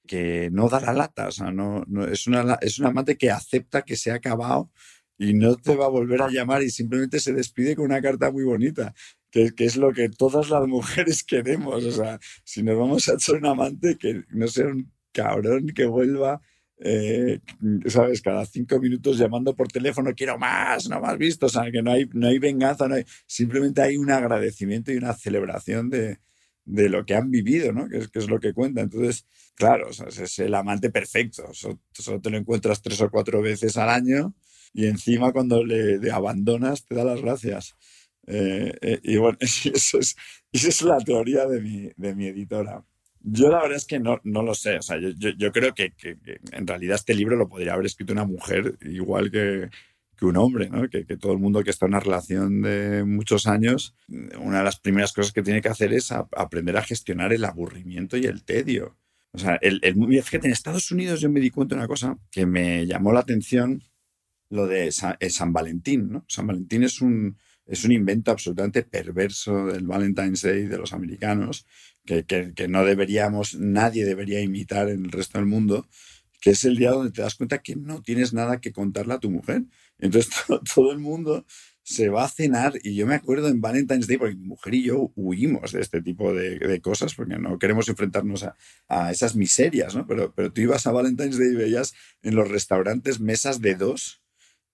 que 0.07 0.51
no 0.53 0.69
da 0.69 0.81
la 0.81 0.93
lata, 0.93 1.29
es, 1.29 1.39
una, 1.41 2.59
es 2.61 2.79
un 2.79 2.87
amante 2.87 3.17
que 3.17 3.31
acepta 3.31 3.83
que 3.83 3.97
se 3.97 4.11
ha 4.11 4.15
acabado 4.15 4.71
y 5.19 5.35
no 5.35 5.57
te 5.57 5.77
va 5.77 5.87
a 5.87 5.89
volver 5.89 6.23
a 6.23 6.31
llamar 6.31 6.63
y 6.63 6.71
simplemente 6.71 7.21
se 7.21 7.33
despide 7.33 7.75
con 7.75 7.87
una 7.87 8.03
carta 8.03 8.31
muy 8.31 8.45
bonita, 8.45 8.95
que, 9.31 9.55
que, 9.55 9.65
es 9.65 9.77
lo 9.77 9.93
que 9.93 10.09
todas 10.09 10.51
las 10.51 10.67
mujeres 10.69 11.25
queremos. 11.25 11.85
O 11.85 11.93
sea, 11.93 12.19
si 12.45 12.63
nos 12.63 12.79
vamos 12.79 13.09
a 13.09 13.15
echar 13.15 13.37
un 13.37 13.47
amante, 13.47 13.97
que 13.97 14.23
no 14.31 14.49
sea 14.49 14.67
un 14.67 14.93
cabrón 15.13 15.69
que 15.69 15.87
vuelva, 15.87 16.41
eh, 16.79 17.41
¿sabes? 17.87 18.21
Cada 18.21 18.45
cinco 18.45 18.79
minutos 18.79 19.17
llamando 19.19 19.57
por 19.57 19.69
teléfono, 19.69 20.13
quiero 20.15 20.39
más, 20.39 20.89
no 20.89 21.01
más 21.01 21.17
visto. 21.17 21.47
O 21.47 21.49
sea, 21.49 21.71
que 21.71 21.83
no 21.83 21.93
hay, 21.93 22.07
no 22.13 22.29
hay 22.29 22.39
venganza, 22.39 22.87
no 22.89 22.97
hay, 22.97 23.05
simplemente 23.27 23.81
hay 23.83 23.97
un 23.97 24.11
agradecimiento 24.11 24.93
y 24.93 24.97
una 24.97 25.15
celebración 25.15 25.89
de, 25.89 26.19
de 26.65 26.89
lo 26.91 27.07
que 27.07 27.15
han 27.15 27.31
vivido, 27.31 27.73
¿no? 27.73 27.89
Que 27.89 27.99
es, 27.99 28.09
que 28.09 28.19
es 28.19 28.29
lo 28.29 28.39
que 28.41 28.53
cuenta. 28.53 28.83
Entonces, 28.83 29.27
claro, 29.55 29.89
o 29.89 29.93
sea, 29.93 30.09
es 30.09 30.39
el 30.39 30.55
amante 30.55 30.91
perfecto. 30.91 31.49
Solo, 31.55 31.81
solo 31.93 32.21
te 32.21 32.31
lo 32.31 32.37
encuentras 32.37 32.83
tres 32.83 33.01
o 33.01 33.11
cuatro 33.11 33.41
veces 33.41 33.77
al 33.79 33.89
año 33.89 34.35
y 34.77 34.87
encima 34.87 35.33
cuando 35.33 35.65
le, 35.65 35.99
le 35.99 36.11
abandonas 36.11 36.85
te 36.85 36.95
da 36.95 37.03
las 37.03 37.23
gracias. 37.23 37.75
Eh, 38.27 38.75
eh, 38.83 39.01
y 39.03 39.17
bueno, 39.17 39.39
eso 39.41 39.99
es, 39.99 40.17
esa 40.53 40.69
es 40.69 40.83
la 40.83 40.99
teoría 40.99 41.47
de 41.47 41.63
mi, 41.63 41.91
de 41.97 42.15
mi 42.15 42.27
editora. 42.27 42.85
Yo 43.21 43.49
la 43.49 43.63
verdad 43.63 43.79
es 43.79 43.87
que 43.87 43.99
no, 43.99 44.21
no 44.23 44.43
lo 44.43 44.55
sé, 44.55 44.77
o 44.77 44.83
sea, 44.83 44.99
yo, 44.99 45.09
yo, 45.11 45.51
creo 45.51 45.75
que, 45.75 45.95
en 46.53 46.67
realidad 46.67 46.97
este 46.97 47.15
libro 47.15 47.37
lo 47.37 47.49
podría 47.49 47.73
haber 47.73 47.87
escrito 47.87 48.13
una 48.13 48.27
mujer 48.27 48.77
igual 48.83 49.31
que, 49.31 49.71
que 50.15 50.27
un 50.27 50.37
hombre, 50.37 50.69
¿no? 50.69 50.89
que, 50.91 51.05
todo 51.17 51.33
el 51.33 51.39
mundo 51.39 51.65
que 51.65 51.71
está 51.71 51.87
en 51.87 51.93
una 51.93 52.01
relación 52.01 52.61
de 52.61 53.03
muchos 53.05 53.47
años, 53.47 53.97
una 54.39 54.59
de 54.59 54.65
las 54.65 54.79
primeras 54.79 55.15
cosas 55.15 55.33
que 55.33 55.43
tiene 55.43 55.63
que 55.63 55.71
hacer 55.71 55.95
es 55.95 56.13
aprender 56.13 56.77
a 56.77 56.83
gestionar 56.83 57.33
el 57.33 57.47
aburrimiento 57.47 58.19
y 58.19 58.27
el 58.27 58.45
tedio. 58.45 58.97
O 59.33 59.39
sea, 59.39 59.59
el, 59.61 59.81
el, 59.83 59.95
fíjate, 60.23 60.47
en 60.47 60.53
Estados 60.53 60.91
Unidos 60.91 61.21
yo 61.21 61.31
me 61.31 61.41
di 61.41 61.51
cuenta 61.51 61.75
de 61.75 61.81
una 61.81 61.89
cosa 61.89 62.19
que 62.31 62.47
me 62.47 62.87
llamó 62.87 63.13
la 63.13 63.21
atención, 63.21 63.83
lo 64.51 64.67
de 64.67 64.93
San, 64.93 65.17
San 65.31 65.53
Valentín, 65.53 66.11
¿no? 66.11 66.25
San 66.29 66.47
Valentín 66.47 66.83
es 66.83 67.01
un, 67.01 67.37
es 67.67 67.85
un 67.85 67.93
invento 67.93 68.31
absolutamente 68.31 68.83
perverso 68.83 69.67
del 69.67 69.87
Valentine's 69.87 70.43
Day 70.43 70.67
de 70.67 70.79
los 70.79 70.93
americanos, 70.93 71.67
que, 72.05 72.25
que, 72.25 72.69
no 72.69 72.85
deberíamos, 72.85 73.57
nadie 73.57 74.05
debería 74.05 74.41
imitar 74.41 74.89
en 74.89 75.05
el 75.05 75.13
resto 75.13 75.39
del 75.39 75.47
mundo, 75.47 75.89
que 76.41 76.51
es 76.51 76.65
el 76.65 76.77
día 76.77 76.93
donde 76.93 77.11
te 77.11 77.23
das 77.23 77.35
cuenta 77.35 77.59
que 77.59 77.75
no 77.75 78.03
tienes 78.03 78.33
nada 78.33 78.61
que 78.61 78.73
contarle 78.73 79.15
a 79.15 79.19
tu 79.19 79.31
mujer. 79.31 79.65
Entonces 79.99 80.33
todo, 80.47 80.61
todo 80.75 80.93
el 80.93 80.99
mundo 80.99 81.45
se 81.83 82.09
va 82.09 82.25
a 82.25 82.29
cenar 82.29 82.75
y 82.83 82.95
yo 82.95 83.07
me 83.07 83.15
acuerdo 83.15 83.49
en 83.49 83.61
Valentine's 83.61 84.07
Day, 84.07 84.17
porque 84.17 84.37
mi 84.37 84.47
mujer 84.47 84.75
y 84.75 84.83
yo 84.85 85.13
huimos 85.17 85.73
de 85.73 85.81
este 85.81 86.03
tipo 86.03 86.33
de, 86.33 86.59
de 86.59 86.81
cosas 86.81 87.15
porque 87.15 87.39
no 87.39 87.59
queremos 87.59 87.89
enfrentarnos 87.89 88.45
a, 88.45 88.57
a, 88.89 89.11
esas 89.11 89.35
miserias, 89.37 89.95
¿no? 89.95 90.07
Pero, 90.07 90.33
pero 90.35 90.53
tú 90.53 90.61
ibas 90.61 90.87
a 90.87 90.93
Valentine's 90.93 91.39
Day 91.39 91.51
y 91.53 91.57
veías 91.57 91.95
en 92.23 92.35
los 92.37 92.49
restaurantes 92.49 93.21
mesas 93.21 93.61
de 93.61 93.75
dos 93.77 94.21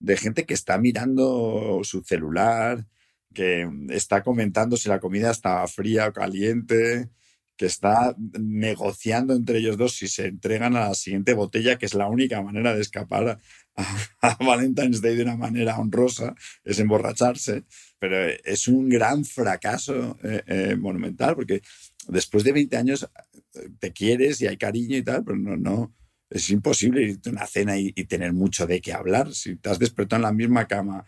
de 0.03 0.17
gente 0.17 0.45
que 0.45 0.53
está 0.53 0.77
mirando 0.77 1.79
su 1.83 2.03
celular, 2.03 2.85
que 3.33 3.67
está 3.89 4.21
comentando 4.21 4.75
si 4.75 4.89
la 4.89 4.99
comida 4.99 5.31
está 5.31 5.65
fría 5.67 6.09
o 6.09 6.13
caliente, 6.13 7.09
que 7.55 7.65
está 7.65 8.13
negociando 8.37 9.33
entre 9.33 9.59
ellos 9.59 9.77
dos 9.77 9.95
si 9.95 10.09
se 10.09 10.27
entregan 10.27 10.75
a 10.75 10.89
la 10.89 10.93
siguiente 10.93 11.33
botella, 11.33 11.77
que 11.77 11.85
es 11.85 11.93
la 11.93 12.09
única 12.09 12.41
manera 12.41 12.75
de 12.75 12.81
escapar 12.81 13.39
a, 13.75 13.97
a 14.21 14.43
Valentine's 14.43 15.01
Day 15.01 15.15
de 15.15 15.23
una 15.23 15.37
manera 15.37 15.79
honrosa, 15.79 16.35
es 16.65 16.79
emborracharse. 16.79 17.63
Pero 17.97 18.17
es 18.43 18.67
un 18.67 18.89
gran 18.89 19.23
fracaso 19.23 20.17
eh, 20.21 20.43
eh, 20.47 20.75
monumental, 20.75 21.35
porque 21.35 21.61
después 22.09 22.43
de 22.43 22.51
20 22.51 22.75
años 22.75 23.09
eh, 23.53 23.69
te 23.79 23.93
quieres 23.93 24.41
y 24.41 24.47
hay 24.47 24.57
cariño 24.57 24.97
y 24.97 25.03
tal, 25.03 25.23
pero 25.23 25.37
no, 25.37 25.55
no, 25.55 25.93
es 26.33 26.49
imposible 26.49 27.03
irte 27.03 27.29
a 27.29 27.31
una 27.31 27.45
cena 27.45 27.77
y, 27.77 27.91
tener 28.05 28.33
mucho 28.33 28.65
de 28.65 28.81
qué 28.81 28.91
hablar. 28.91 29.33
Si 29.33 29.55
te 29.55 29.69
has 29.69 29.79
despertado 29.79 30.17
en 30.17 30.23
la 30.23 30.33
misma 30.33 30.67
cama 30.67 31.05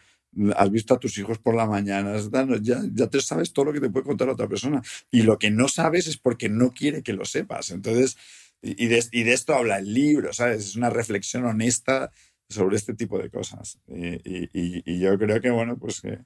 has 0.58 0.70
visto 0.70 0.94
a 0.94 1.00
tus 1.00 1.18
hijos 1.18 1.40
por 1.40 1.56
la 1.56 1.66
mañana, 1.66 2.14
ya, 2.62 2.82
ya 2.94 3.08
te 3.08 3.22
sabes 3.22 3.54
todo 3.54 3.66
lo 3.66 3.74
que 3.74 3.80
te 3.80 3.90
puede 3.90 4.06
contar 4.06 4.28
otra 4.28 4.50
persona. 4.50 4.82
Y 5.10 5.24
lo 5.24 5.40
que 5.40 5.50
no 5.50 5.68
sabes 5.68 6.08
es 6.08 6.18
porque 6.18 6.50
no 6.50 6.74
quiere 6.74 7.04
que 7.04 7.14
lo 7.14 7.24
sepas. 7.24 7.72
Entonces, 7.72 8.18
y 8.62 8.88
de, 8.88 9.34
esto 9.34 9.56
habla 9.56 9.78
el 9.78 9.94
libro, 9.94 10.34
¿sabes? 10.34 10.66
Es 10.66 10.76
una 10.76 10.90
reflexión 10.90 11.46
honesta 11.46 12.12
sobre 12.50 12.76
este 12.78 12.94
tipo 12.94 13.18
de 13.18 13.30
cosas. 13.30 13.80
Y, 13.88 15.00
yo 15.00 15.18
creo 15.18 15.42
que, 15.42 15.52
bueno, 15.52 15.78
pues 15.78 16.02
que, 16.02 16.20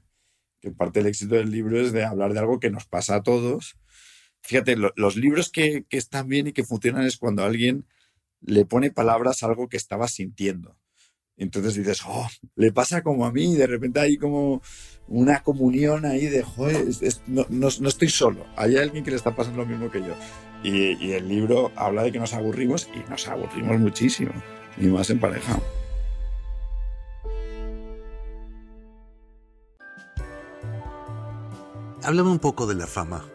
parte 0.72 1.00
del 1.00 1.10
éxito 1.10 1.36
del 1.36 1.52
libro 1.52 1.80
es 1.80 1.92
de 1.92 2.04
hablar 2.04 2.34
de 2.34 2.40
algo 2.40 2.60
que 2.60 2.70
nos 2.70 2.86
pasa 2.86 3.16
a 3.16 3.24
todos. 3.24 3.78
Fíjate, 4.42 4.76
los 4.76 5.16
libros 5.16 5.50
que, 5.50 5.86
están 5.90 6.28
bien 6.28 6.48
y 6.48 6.54
que 6.54 6.64
funcionan 6.64 7.06
es 7.06 7.18
cuando 7.18 7.44
alguien 7.44 7.86
le 8.42 8.66
pone 8.66 8.92
palabras 8.92 9.44
a 9.44 9.48
algo 9.48 9.68
que 9.68 9.78
estaba 9.78 10.08
sintiendo. 10.08 10.78
Entonces 11.38 11.76
dices, 11.76 12.02
oh, 12.06 12.28
le 12.56 12.74
pasa 12.74 13.02
como 13.02 13.26
a 13.26 13.32
mí, 13.32 13.56
de 13.56 13.66
repente 13.66 14.02
hay 14.02 14.18
como 14.18 14.62
una 15.08 15.42
comunión 15.42 16.06
ahí 16.06 16.26
de, 16.26 16.44
joder, 16.44 16.86
no, 17.28 17.46
no, 17.50 17.68
estoy 17.68 18.10
solo, 18.10 18.46
hay 18.58 18.76
alguien 18.76 19.06
que 19.06 19.12
le 19.12 19.18
está 19.18 19.34
pasando 19.36 19.62
lo 19.62 19.66
mismo 19.66 19.90
que 19.90 20.02
yo. 20.02 20.14
Y, 20.64 21.02
y, 21.02 21.14
el 21.14 21.30
libro 21.30 21.72
habla 21.78 22.04
de 22.04 22.12
que 22.12 22.20
nos 22.20 22.34
aburrimos 22.34 22.90
y 22.94 23.10
nos 23.10 23.26
aburrimos 23.30 23.80
muchísimo, 23.80 24.34
y 24.78 24.88
más 24.88 25.10
en 25.10 25.22
pareja. 25.22 25.58
Háblame 32.04 32.32
un 32.32 32.40
poco 32.40 32.68
de 32.68 32.76
la 32.76 32.88
fama. 32.88 33.26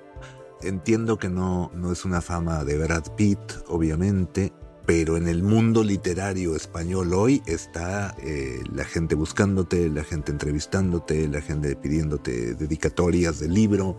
Entiendo 0.63 1.19
que 1.19 1.29
no, 1.29 1.71
no 1.75 1.93
es 1.93 2.05
una 2.05 2.21
fama 2.21 2.65
de 2.65 2.79
Brad 2.79 3.15
Pitt, 3.17 3.39
obviamente, 3.67 4.53
pero 4.87 5.17
en 5.17 5.29
el 5.29 5.43
mundo 5.43 5.83
literario 5.83 6.55
español 6.55 7.15
hoy 7.15 7.43
está 7.47 8.15
eh, 8.23 8.61
la 8.73 8.85
gente 8.85 9.15
buscándote, 9.15 9.89
la 9.89 10.05
gente 10.05 10.31
entrevistándote, 10.31 11.27
la 11.29 11.41
gente 11.41 11.75
pidiéndote 11.77 12.55
dedicatorias 12.55 13.41
de 13.41 13.49
libro. 13.49 13.99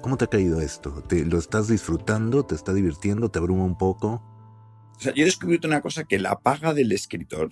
¿Cómo 0.00 0.16
te 0.16 0.24
ha 0.24 0.28
caído 0.28 0.60
esto? 0.60 1.02
¿Te, 1.02 1.24
¿Lo 1.26 1.38
estás 1.38 1.68
disfrutando? 1.68 2.46
¿Te 2.46 2.54
está 2.54 2.72
divirtiendo? 2.72 3.30
¿Te 3.30 3.38
abruma 3.38 3.64
un 3.64 3.76
poco? 3.76 4.22
O 4.96 5.00
sea, 5.00 5.12
yo 5.12 5.22
he 5.22 5.26
descubierto 5.26 5.68
una 5.68 5.82
cosa, 5.82 6.04
que 6.04 6.18
la 6.18 6.38
paga 6.38 6.72
del 6.72 6.92
escritor, 6.92 7.50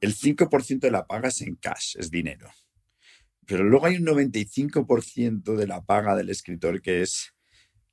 el 0.00 0.14
5% 0.14 0.78
de 0.78 0.90
la 0.90 1.06
paga 1.06 1.28
es 1.28 1.40
en 1.40 1.56
cash, 1.56 1.96
es 1.98 2.10
dinero. 2.10 2.48
Pero 3.44 3.64
luego 3.64 3.86
hay 3.86 3.96
un 3.96 4.06
95% 4.06 5.56
de 5.56 5.66
la 5.66 5.82
paga 5.82 6.14
del 6.14 6.30
escritor 6.30 6.80
que 6.80 7.02
es 7.02 7.32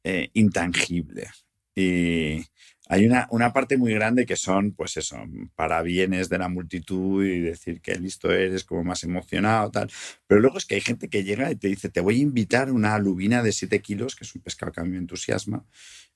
eh, 0.04 0.30
intangible. 0.34 1.30
Y, 1.76 2.46
hay 2.92 3.06
una, 3.06 3.28
una, 3.30 3.54
parte 3.54 3.78
muy 3.78 3.94
grande 3.94 4.26
que 4.26 4.36
son, 4.36 4.72
pues 4.72 4.98
eso, 4.98 5.18
para 5.56 5.84
bienes 5.84 6.28
de 6.28 6.40
la 6.40 6.50
multitud 6.50 7.24
y 7.24 7.40
decir 7.40 7.82
que 7.82 7.94
listo 7.94 8.32
eres, 8.32 8.64
como 8.64 8.84
más 8.84 9.04
emocionado, 9.04 9.70
tal. 9.70 9.92
Pero 10.26 10.42
luego 10.42 10.58
es 10.58 10.66
que 10.66 10.74
hay 10.74 10.82
gente 10.82 11.08
que 11.08 11.24
llega 11.24 11.52
y 11.52 11.56
te 11.56 11.68
dice, 11.68 11.90
te 11.90 12.02
voy 12.02 12.16
a 12.16 12.24
invitar 12.24 12.72
una 12.72 12.98
lubina 12.98 13.44
de 13.44 13.52
7 13.52 13.80
kilos, 13.80 14.16
que 14.16 14.24
es 14.24 14.34
un 14.34 14.42
pescado 14.42 14.72
que 14.72 14.82
a 14.82 14.84
mí 14.84 14.90
me 14.90 14.98
entusiasma, 14.98 15.64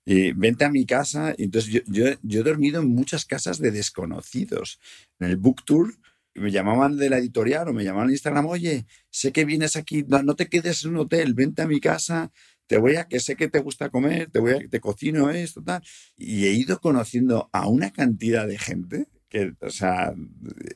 y 0.04 0.32
vente 0.32 0.66
a 0.66 0.72
mi 0.72 0.88
casa. 0.88 1.36
Entonces 1.38 1.72
yo, 1.72 1.82
yo, 1.86 2.06
yo 2.24 2.42
he 2.42 2.44
dormido 2.44 2.82
en 2.82 2.90
muchas 2.90 3.26
casas 3.26 3.60
de 3.60 3.70
desconocidos. 3.70 4.80
En 5.20 5.30
el 5.30 5.38
book 5.38 5.64
tour 5.66 5.94
me 6.34 6.52
llamaban 6.52 6.98
de 6.98 7.10
la 7.10 7.20
editorial 7.20 7.68
o 7.68 7.74
me 7.74 7.84
llamaban 7.84 8.08
en 8.08 8.14
Instagram, 8.14 8.48
oye, 8.48 8.88
sé 9.12 9.32
que 9.32 9.46
vienes 9.46 9.76
aquí, 9.76 10.04
no 10.08 10.36
te 10.36 10.48
quedes 10.48 10.84
en 10.84 10.92
un 10.92 10.98
hotel, 10.98 11.36
vente 11.36 11.62
a 11.62 11.68
mi 11.68 11.80
casa 11.80 12.32
te 12.68 12.78
voy 12.78 12.96
a, 12.96 13.06
que 13.06 13.20
sé 13.20 13.36
que 13.36 13.50
te 13.50 13.60
gusta 13.60 13.90
comer, 13.90 14.30
te 14.32 14.40
voy 14.40 14.54
a, 14.54 14.68
te 14.70 14.80
cocino 14.80 15.30
esto, 15.30 15.64
tal. 15.64 15.84
Y 16.18 16.46
he 16.46 16.54
ido 16.54 16.80
conociendo 16.80 17.50
a 17.52 17.68
una 17.68 17.92
cantidad 17.92 18.48
de 18.48 18.58
gente 18.58 19.08
que, 19.30 19.54
o 19.62 19.72
sea, 19.72 20.14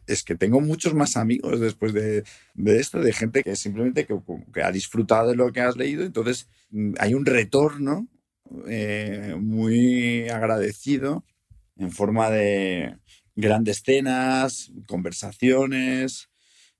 es 0.07 0.23
que 0.23 0.35
tengo 0.35 0.59
muchos 0.61 0.95
más 0.95 1.15
amigos 1.15 1.59
después 1.59 1.93
de, 1.93 2.23
de 2.55 2.79
esto, 2.79 2.99
de 2.99 3.13
gente 3.13 3.43
que 3.43 3.55
simplemente 3.55 4.07
que, 4.07 4.17
que, 4.51 4.63
ha 4.63 4.71
disfrutado 4.71 5.29
de 5.29 5.35
lo 5.35 5.51
que 5.53 5.61
has 5.61 5.77
leído, 5.77 6.03
entonces 6.03 6.49
mm, 6.71 6.93
hay 6.97 7.13
un 7.13 7.25
retorno 7.25 8.07
eh, 8.67 9.35
muy 9.39 10.27
agradecido 10.29 11.23
en 11.75 11.91
forma 11.91 12.31
de 12.31 12.97
grandes 13.35 13.83
cenas, 13.85 14.71
conversaciones, 14.87 16.29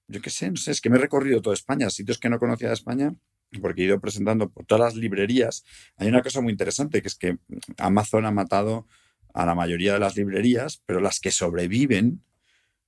yo 0.08 0.19
qué 0.21 0.32
sé, 0.32 0.49
no 0.49 0.58
sé, 0.58 0.71
es 0.71 0.82
que 0.82 0.89
me 0.89 0.97
he 0.97 1.01
recorrido 1.01 1.43
toda 1.43 1.53
España, 1.53 1.91
sitios 1.91 2.17
que 2.17 2.29
no 2.29 2.39
conocía 2.39 2.69
de 2.69 2.73
España 2.73 3.13
porque 3.62 3.81
he 3.81 3.86
ido 3.86 3.99
presentando 3.99 4.49
por 4.49 4.65
todas 4.65 4.93
las 4.93 4.95
librerías. 4.95 5.63
Hay 5.97 6.07
una 6.07 6.21
cosa 6.21 6.41
muy 6.41 6.51
interesante, 6.51 7.01
que 7.01 7.07
es 7.07 7.15
que 7.15 7.38
Amazon 7.77 8.25
ha 8.25 8.31
matado 8.31 8.88
a 9.33 9.45
la 9.45 9.55
mayoría 9.55 9.93
de 9.93 9.99
las 9.99 10.15
librerías, 10.15 10.81
pero 10.86 10.99
las 10.99 11.19
que 11.19 11.31
sobreviven, 11.31 12.23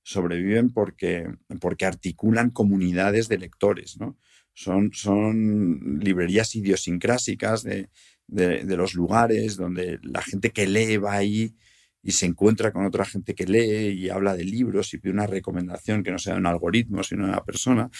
sobreviven 0.02 0.70
porque, 0.72 1.28
porque 1.60 1.86
articulan 1.86 2.50
comunidades 2.50 3.28
de 3.28 3.38
lectores, 3.38 3.98
¿no? 3.98 4.18
Son, 4.52 4.90
son 4.92 6.00
librerías 6.00 6.54
idiosincrásicas 6.56 7.62
de, 7.62 7.88
de, 8.26 8.76
los 8.76 8.94
lugares 8.94 9.56
donde 9.56 9.98
la 10.02 10.22
gente 10.22 10.50
que 10.50 10.66
lee 10.66 10.96
va 10.96 11.14
ahí 11.14 11.54
y 12.02 12.12
se 12.12 12.26
encuentra 12.26 12.72
con 12.72 12.84
otra 12.84 13.04
gente 13.04 13.34
que 13.34 13.46
lee 13.46 13.88
y 13.90 14.08
habla 14.08 14.34
de 14.34 14.44
libros 14.44 14.92
y 14.92 14.98
pide 14.98 15.12
una 15.12 15.26
recomendación 15.26 16.02
que 16.02 16.10
no 16.10 16.18
sea 16.18 16.36
un 16.36 16.46
algoritmo, 16.46 17.02
sino 17.02 17.24
una 17.24 17.44
persona. 17.44 17.90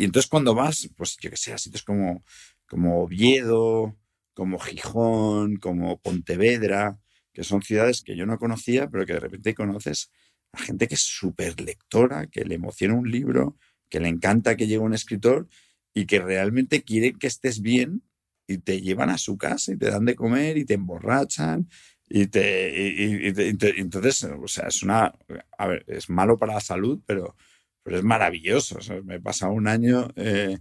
Y 0.00 0.04
entonces 0.04 0.30
cuando 0.30 0.54
vas, 0.54 0.88
pues 0.96 1.18
yo 1.20 1.28
que 1.28 1.36
sé, 1.36 1.52
a 1.52 1.58
sitios 1.58 1.82
como, 1.82 2.24
como 2.66 3.02
Oviedo, 3.02 3.98
como 4.32 4.58
Gijón, 4.58 5.56
como 5.56 6.00
Pontevedra, 6.00 6.98
que 7.34 7.44
son 7.44 7.60
ciudades 7.60 8.00
que 8.00 8.16
yo 8.16 8.24
no 8.24 8.38
conocía, 8.38 8.88
pero 8.88 9.04
que 9.04 9.12
de 9.12 9.20
repente 9.20 9.54
conoces 9.54 10.10
a 10.52 10.58
gente 10.58 10.88
que 10.88 10.94
es 10.94 11.02
súper 11.02 11.60
lectora, 11.60 12.28
que 12.28 12.46
le 12.46 12.54
emociona 12.54 12.94
un 12.94 13.10
libro, 13.10 13.58
que 13.90 14.00
le 14.00 14.08
encanta 14.08 14.56
que 14.56 14.66
llegue 14.66 14.78
un 14.78 14.94
escritor 14.94 15.48
y 15.92 16.06
que 16.06 16.18
realmente 16.18 16.82
quieren 16.82 17.18
que 17.18 17.26
estés 17.26 17.60
bien 17.60 18.02
y 18.46 18.56
te 18.56 18.80
llevan 18.80 19.10
a 19.10 19.18
su 19.18 19.36
casa 19.36 19.72
y 19.72 19.76
te 19.76 19.90
dan 19.90 20.06
de 20.06 20.14
comer 20.14 20.56
y 20.56 20.64
te 20.64 20.72
emborrachan 20.72 21.68
y 22.08 22.26
te, 22.28 22.72
y, 22.74 23.34
entonces, 23.78 24.24
o 24.24 24.48
sea, 24.48 24.68
es 24.68 24.82
una, 24.82 25.14
a 25.58 25.66
ver, 25.66 25.84
es 25.88 26.08
malo 26.08 26.38
para 26.38 26.54
la 26.54 26.60
salud, 26.60 27.02
pero, 27.04 27.36
pero 27.82 27.96
es 27.96 28.04
maravilloso. 28.04 28.78
me 29.04 29.16
he 29.16 29.20
pasado 29.20 29.52
un 29.52 29.68
año, 29.68 30.08
eh, 30.16 30.58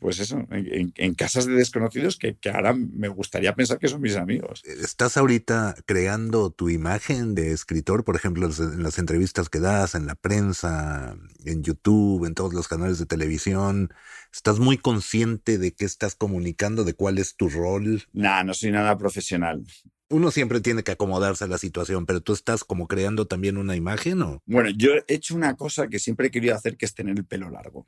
pues 0.00 0.20
eso, 0.20 0.46
en, 0.50 1.14
casas 1.14 1.46
de 1.46 1.54
desconocidos 1.54 2.18
que, 2.18 2.36
que, 2.36 2.50
ahora 2.50 2.72
me 2.72 3.08
gustaría 3.08 3.54
pensar 3.54 3.78
que 3.78 3.88
son 3.88 4.00
mis 4.00 4.14
amigos. 4.14 4.62
¿Estás 4.64 5.16
ahorita 5.16 5.74
creando 5.86 6.50
tu 6.50 6.68
imagen 6.68 7.34
de 7.34 7.52
escritor, 7.52 8.04
por 8.04 8.14
ejemplo, 8.14 8.48
en 8.48 8.82
las 8.82 8.98
entrevistas 8.98 9.48
que 9.48 9.58
das, 9.58 9.96
en 9.96 10.06
la 10.06 10.14
prensa, 10.14 11.16
en 11.44 11.64
YouTube, 11.64 12.26
en 12.26 12.34
todos 12.34 12.54
los 12.54 12.68
canales 12.68 12.98
de 12.98 13.06
televisión? 13.06 13.92
¿Estás 14.32 14.60
muy 14.60 14.78
consciente 14.78 15.58
de 15.58 15.72
qué 15.72 15.84
estás 15.84 16.14
comunicando, 16.14 16.84
de 16.84 16.94
cuál 16.94 17.18
es 17.18 17.34
tu 17.34 17.48
rol? 17.48 18.04
Nah, 18.12 18.44
no 18.44 18.54
soy 18.54 18.70
nada 18.70 18.96
profesional 18.98 19.64
uno 20.10 20.30
siempre 20.30 20.60
tiene 20.60 20.82
que 20.82 20.92
acomodarse 20.92 21.44
a 21.44 21.48
la 21.48 21.58
situación, 21.58 22.06
pero 22.06 22.20
tú 22.20 22.32
estás 22.32 22.64
como 22.64 22.88
creando 22.88 23.26
también 23.26 23.56
una 23.58 23.76
imagen 23.76 24.22
o... 24.22 24.42
Bueno, 24.46 24.70
yo 24.70 24.92
he 24.94 25.04
hecho 25.08 25.34
una 25.34 25.56
cosa 25.56 25.88
que 25.88 25.98
siempre 25.98 26.28
he 26.28 26.30
querido 26.30 26.54
hacer, 26.54 26.76
que 26.76 26.86
es 26.86 26.94
tener 26.94 27.16
el 27.18 27.24
pelo 27.24 27.50
largo. 27.50 27.86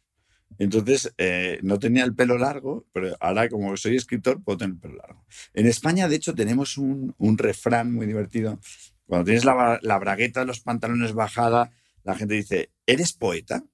Entonces, 0.59 1.15
eh, 1.17 1.59
no 1.63 1.79
tenía 1.79 2.05
el 2.05 2.15
pelo 2.15 2.37
largo, 2.37 2.87
pero 2.93 3.17
ahora 3.21 3.49
como 3.49 3.77
soy 3.77 3.97
escritor, 3.97 4.43
puedo 4.43 4.59
tener 4.59 4.75
el 4.75 4.81
pelo 4.81 4.97
largo. 4.97 5.25
En 5.55 5.67
España, 5.67 6.09
de 6.09 6.17
hecho, 6.17 6.35
tenemos 6.35 6.77
un, 6.77 7.15
un 7.17 7.39
refrán 7.39 7.93
muy 7.95 8.07
divertido. 8.07 8.61
Cuando 9.07 9.25
tienes 9.25 9.45
la, 9.45 9.79
la, 9.81 9.99
bragueta 9.99 10.41
de 10.41 10.47
los 10.47 10.61
pantalones 10.61 11.15
bajada, 11.15 11.71
la 12.05 12.15
gente 12.15 12.35
dice, 12.35 12.71
¿eres 12.87 13.13
poeta? 13.13 13.65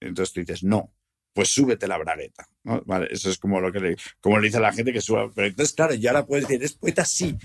Entonces 0.00 0.32
tú 0.32 0.40
dices, 0.40 0.62
no, 0.62 0.92
pues 1.32 1.48
súbete 1.48 1.88
la 1.88 1.98
bragueta. 1.98 2.48
Vale, 2.62 3.08
eso 3.10 3.30
es 3.30 3.38
como 3.38 3.60
lo 3.60 3.72
que 3.72 3.80
le, 3.80 3.96
como 4.20 4.38
le 4.38 4.46
dice 4.46 4.58
a 4.58 4.60
la 4.60 4.72
gente 4.72 4.92
que 4.92 5.00
suba. 5.00 5.32
Pero 5.34 5.48
entonces, 5.48 5.74
claro, 5.74 5.94
y 5.94 6.06
ahora 6.06 6.26
puedes 6.26 6.44
decir, 6.44 6.60
¿eres 6.60 6.74
poeta? 6.74 7.04
Sí 7.04 7.36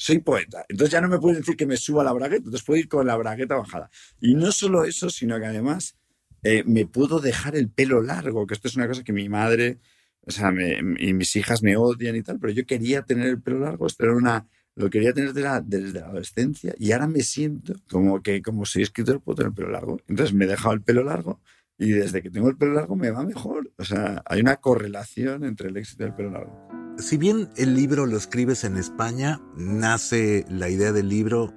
soy 0.00 0.18
poeta. 0.20 0.64
Entonces 0.70 0.92
ya 0.92 1.02
no 1.02 1.08
me 1.08 1.18
pueden 1.18 1.40
decir 1.40 1.56
que 1.56 1.66
me 1.66 1.76
suba 1.76 2.02
la 2.02 2.14
bragueta, 2.14 2.38
entonces 2.38 2.62
puedo 2.62 2.80
ir 2.80 2.88
con 2.88 3.06
la 3.06 3.16
bragueta 3.16 3.56
bajada. 3.56 3.90
Y 4.18 4.34
no 4.34 4.50
solo 4.50 4.84
eso, 4.84 5.10
sino 5.10 5.38
que 5.38 5.44
además 5.44 5.94
eh, 6.42 6.64
me 6.64 6.86
puedo 6.86 7.20
dejar 7.20 7.54
el 7.54 7.68
pelo 7.68 8.00
largo, 8.00 8.46
que 8.46 8.54
esto 8.54 8.66
es 8.66 8.76
una 8.76 8.88
cosa 8.88 9.04
que 9.04 9.12
mi 9.12 9.28
madre, 9.28 9.78
o 10.22 10.30
sea, 10.30 10.54
y 10.98 11.12
mis 11.12 11.36
hijas 11.36 11.62
me 11.62 11.76
odian 11.76 12.16
y 12.16 12.22
tal, 12.22 12.40
pero 12.40 12.50
yo 12.50 12.64
quería 12.64 13.02
tener 13.02 13.26
el 13.26 13.42
pelo 13.42 13.58
largo, 13.58 13.86
esto 13.86 14.04
era 14.04 14.14
una, 14.14 14.48
lo 14.74 14.88
quería 14.88 15.12
tener 15.12 15.34
desde 15.34 16.00
la, 16.00 16.06
adolescencia 16.06 16.74
y 16.78 16.92
ahora 16.92 17.06
me 17.06 17.20
siento 17.20 17.74
como 17.90 18.22
que 18.22 18.40
como 18.40 18.64
soy 18.64 18.84
escritor 18.84 19.20
puedo 19.20 19.36
tener 19.36 19.50
el 19.50 19.54
pelo 19.54 19.70
largo. 19.70 20.00
Entonces 20.08 20.34
me 20.34 20.46
he 20.46 20.48
dejado 20.48 20.72
el 20.72 20.80
pelo 20.80 21.04
largo 21.04 21.42
y 21.76 21.90
desde 21.90 22.22
que 22.22 22.30
tengo 22.30 22.48
el 22.48 22.56
pelo 22.56 22.72
largo 22.72 22.96
me 22.96 23.10
va 23.10 23.22
mejor. 23.22 23.70
O 23.76 23.84
sea, 23.84 24.22
hay 24.24 24.40
una 24.40 24.56
correlación 24.56 25.44
entre 25.44 25.68
el 25.68 25.76
éxito 25.76 26.04
del 26.04 26.14
pelo 26.14 26.30
largo 26.30 26.69
si 27.00 27.16
bien 27.16 27.48
el 27.56 27.74
libro 27.74 28.06
lo 28.06 28.16
escribes 28.16 28.64
en 28.64 28.76
España, 28.76 29.40
nace 29.56 30.44
la 30.48 30.68
idea 30.68 30.92
del 30.92 31.08
libro, 31.08 31.54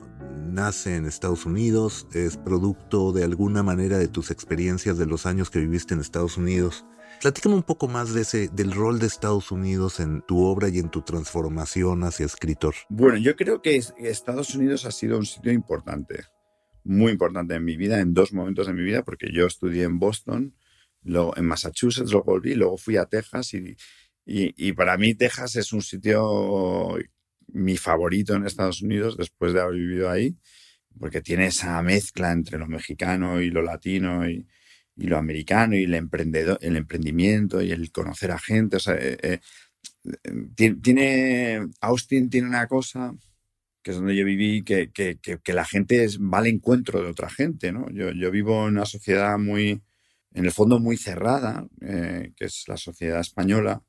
nace 0.47 0.95
en 0.95 1.05
Estados 1.05 1.45
Unidos, 1.45 2.07
es 2.13 2.37
producto 2.37 3.11
de 3.11 3.23
alguna 3.23 3.63
manera 3.63 3.97
de 3.97 4.07
tus 4.07 4.31
experiencias 4.31 4.97
de 4.97 5.05
los 5.05 5.25
años 5.25 5.49
que 5.49 5.59
viviste 5.59 5.93
en 5.93 5.99
Estados 5.99 6.37
Unidos. 6.37 6.85
Platícame 7.21 7.55
un 7.55 7.63
poco 7.63 7.87
más 7.87 8.13
de 8.13 8.21
ese, 8.21 8.47
del 8.49 8.71
rol 8.71 8.99
de 8.99 9.07
Estados 9.07 9.51
Unidos 9.51 9.99
en 9.99 10.21
tu 10.21 10.43
obra 10.43 10.69
y 10.69 10.79
en 10.79 10.89
tu 10.89 11.01
transformación 11.01 12.03
hacia 12.03 12.25
escritor. 12.25 12.75
Bueno, 12.89 13.17
yo 13.17 13.35
creo 13.35 13.61
que 13.61 13.81
Estados 13.97 14.55
Unidos 14.55 14.85
ha 14.85 14.91
sido 14.91 15.17
un 15.17 15.25
sitio 15.25 15.51
importante, 15.51 16.25
muy 16.83 17.11
importante 17.11 17.55
en 17.55 17.63
mi 17.63 17.77
vida, 17.77 17.99
en 17.99 18.13
dos 18.13 18.33
momentos 18.33 18.67
de 18.67 18.73
mi 18.73 18.83
vida, 18.83 19.03
porque 19.03 19.27
yo 19.31 19.45
estudié 19.45 19.83
en 19.83 19.99
Boston 19.99 20.53
luego 21.05 21.35
en 21.37 21.45
Massachusetts, 21.45 22.11
luego 22.11 22.25
volví, 22.25 22.55
luego 22.55 22.77
fui 22.77 22.97
a 22.97 23.05
Texas 23.05 23.53
y, 23.53 23.75
y, 24.25 24.71
para 24.73 24.97
mí 24.97 25.15
Texas 25.15 25.55
es 25.57 25.73
un 25.73 25.81
sitio 25.81 26.95
mi 27.47 27.77
favorito 27.77 28.35
en 28.35 28.45
Estados 28.45 28.81
Unidos 28.81 29.17
después 29.17 29.53
de 29.53 29.61
haber 29.61 29.75
vivido 29.75 30.09
ahí, 30.09 30.35
porque 30.99 31.21
tiene 31.21 31.47
esa 31.47 31.81
mezcla 31.81 32.31
entre 32.31 32.57
lo 32.57 32.67
mexicano 32.67 33.41
y 33.41 33.49
lo 33.49 33.61
latino 33.61 34.29
y, 34.29 34.47
y 34.95 35.07
lo 35.07 35.17
americano 35.17 35.75
y 35.75 35.83
el, 35.83 35.93
emprendedor, 35.95 36.57
el 36.61 36.77
emprendimiento 36.77 37.61
y 37.61 37.71
el 37.71 37.91
conocer 37.91 38.31
a 38.31 38.39
gente. 38.39 38.77
O 38.77 38.79
sea, 38.79 38.95
eh, 38.95 39.17
eh, 39.21 39.39
tiene, 40.55 41.67
Austin 41.81 42.29
tiene 42.29 42.47
una 42.47 42.67
cosa 42.67 43.13
que 43.81 43.91
es 43.91 43.97
donde 43.97 44.15
yo 44.15 44.23
viví, 44.23 44.63
que, 44.63 44.91
que, 44.91 45.17
que, 45.19 45.53
la 45.53 45.65
gente 45.65 46.05
es, 46.05 46.17
va 46.17 46.37
al 46.37 46.47
encuentro 46.47 47.01
de 47.01 47.09
otra 47.09 47.29
gente. 47.29 47.73
¿no? 47.73 47.89
Yo, 47.91 48.11
yo, 48.11 48.31
vivo 48.31 48.63
en 48.63 48.75
una 48.75 48.85
sociedad 48.85 49.37
muy, 49.37 49.81
en 50.33 50.45
el 50.45 50.51
fondo 50.51 50.79
muy 50.79 50.95
cerrada, 50.95 51.67
eh, 51.81 52.31
que 52.37 52.45
es 52.45 52.63
la 52.67 52.77
sociedad 52.77 53.19
española, 53.19 53.83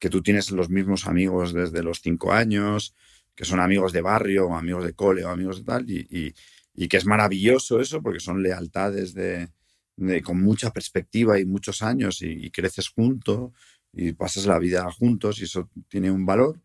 que 0.00 0.10
tú 0.10 0.22
tienes 0.22 0.50
los 0.50 0.70
mismos 0.70 1.06
amigos 1.06 1.52
desde 1.52 1.82
los 1.82 2.00
cinco 2.00 2.32
años, 2.32 2.96
que 3.36 3.44
son 3.44 3.60
amigos 3.60 3.92
de 3.92 4.00
barrio, 4.00 4.48
o 4.48 4.56
amigos 4.56 4.84
de 4.84 4.94
cole, 4.94 5.24
o 5.24 5.28
amigos 5.28 5.58
de 5.58 5.64
tal, 5.64 5.88
y, 5.88 6.34
y, 6.74 6.88
que 6.88 6.96
es 6.96 7.06
maravilloso 7.06 7.80
eso, 7.80 8.02
porque 8.02 8.20
son 8.20 8.42
lealtades 8.42 9.12
de, 9.14 9.50
de, 9.96 10.22
con 10.22 10.42
mucha 10.42 10.72
perspectiva 10.72 11.38
y 11.38 11.44
muchos 11.44 11.82
años, 11.82 12.22
y, 12.22 12.50
creces 12.50 12.88
juntos, 12.88 13.52
y 13.92 14.12
pasas 14.12 14.46
la 14.46 14.58
vida 14.58 14.90
juntos, 14.90 15.40
y 15.40 15.44
eso 15.44 15.70
tiene 15.88 16.10
un 16.10 16.26
valor 16.26 16.60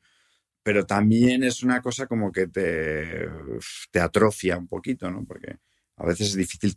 pero 0.66 0.84
también 0.84 1.44
es 1.44 1.62
una 1.62 1.80
cosa 1.80 2.08
como 2.08 2.32
que 2.32 2.48
te, 2.48 3.30
te 3.92 4.00
atrofia 4.00 4.58
un 4.58 4.68
poquito, 4.68 5.12
¿no? 5.12 5.24
Porque 5.24 5.58
a 5.96 6.06
veces 6.08 6.30
es 6.30 6.36
difícil 6.36 6.76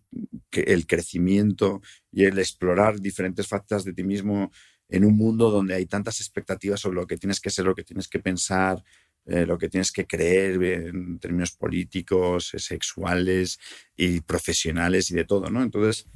que 0.50 0.60
el 0.60 0.86
crecimiento 0.86 1.80
y 2.12 2.24
el 2.24 2.38
explorar 2.38 3.00
diferentes 3.00 3.48
facetas 3.48 3.84
de 3.84 3.94
ti 3.94 4.04
mismo 4.04 4.52
en 4.88 5.04
un 5.04 5.16
mundo 5.16 5.50
donde 5.50 5.74
hay 5.74 5.86
tantas 5.86 6.20
expectativas 6.20 6.80
sobre 6.80 6.96
lo 6.96 7.06
que 7.06 7.16
tienes 7.16 7.40
que 7.40 7.50
ser, 7.50 7.66
lo 7.66 7.74
que 7.74 7.84
tienes 7.84 8.08
que 8.08 8.20
pensar, 8.20 8.82
eh, 9.26 9.44
lo 9.46 9.58
que 9.58 9.68
tienes 9.68 9.92
que 9.92 10.06
creer 10.06 10.62
en 10.62 11.18
términos 11.18 11.52
políticos, 11.52 12.52
sexuales 12.56 13.58
y 13.96 14.20
profesionales 14.22 15.10
y 15.10 15.14
de 15.14 15.24
todo, 15.24 15.50
¿no? 15.50 15.62
Entonces, 15.62 16.06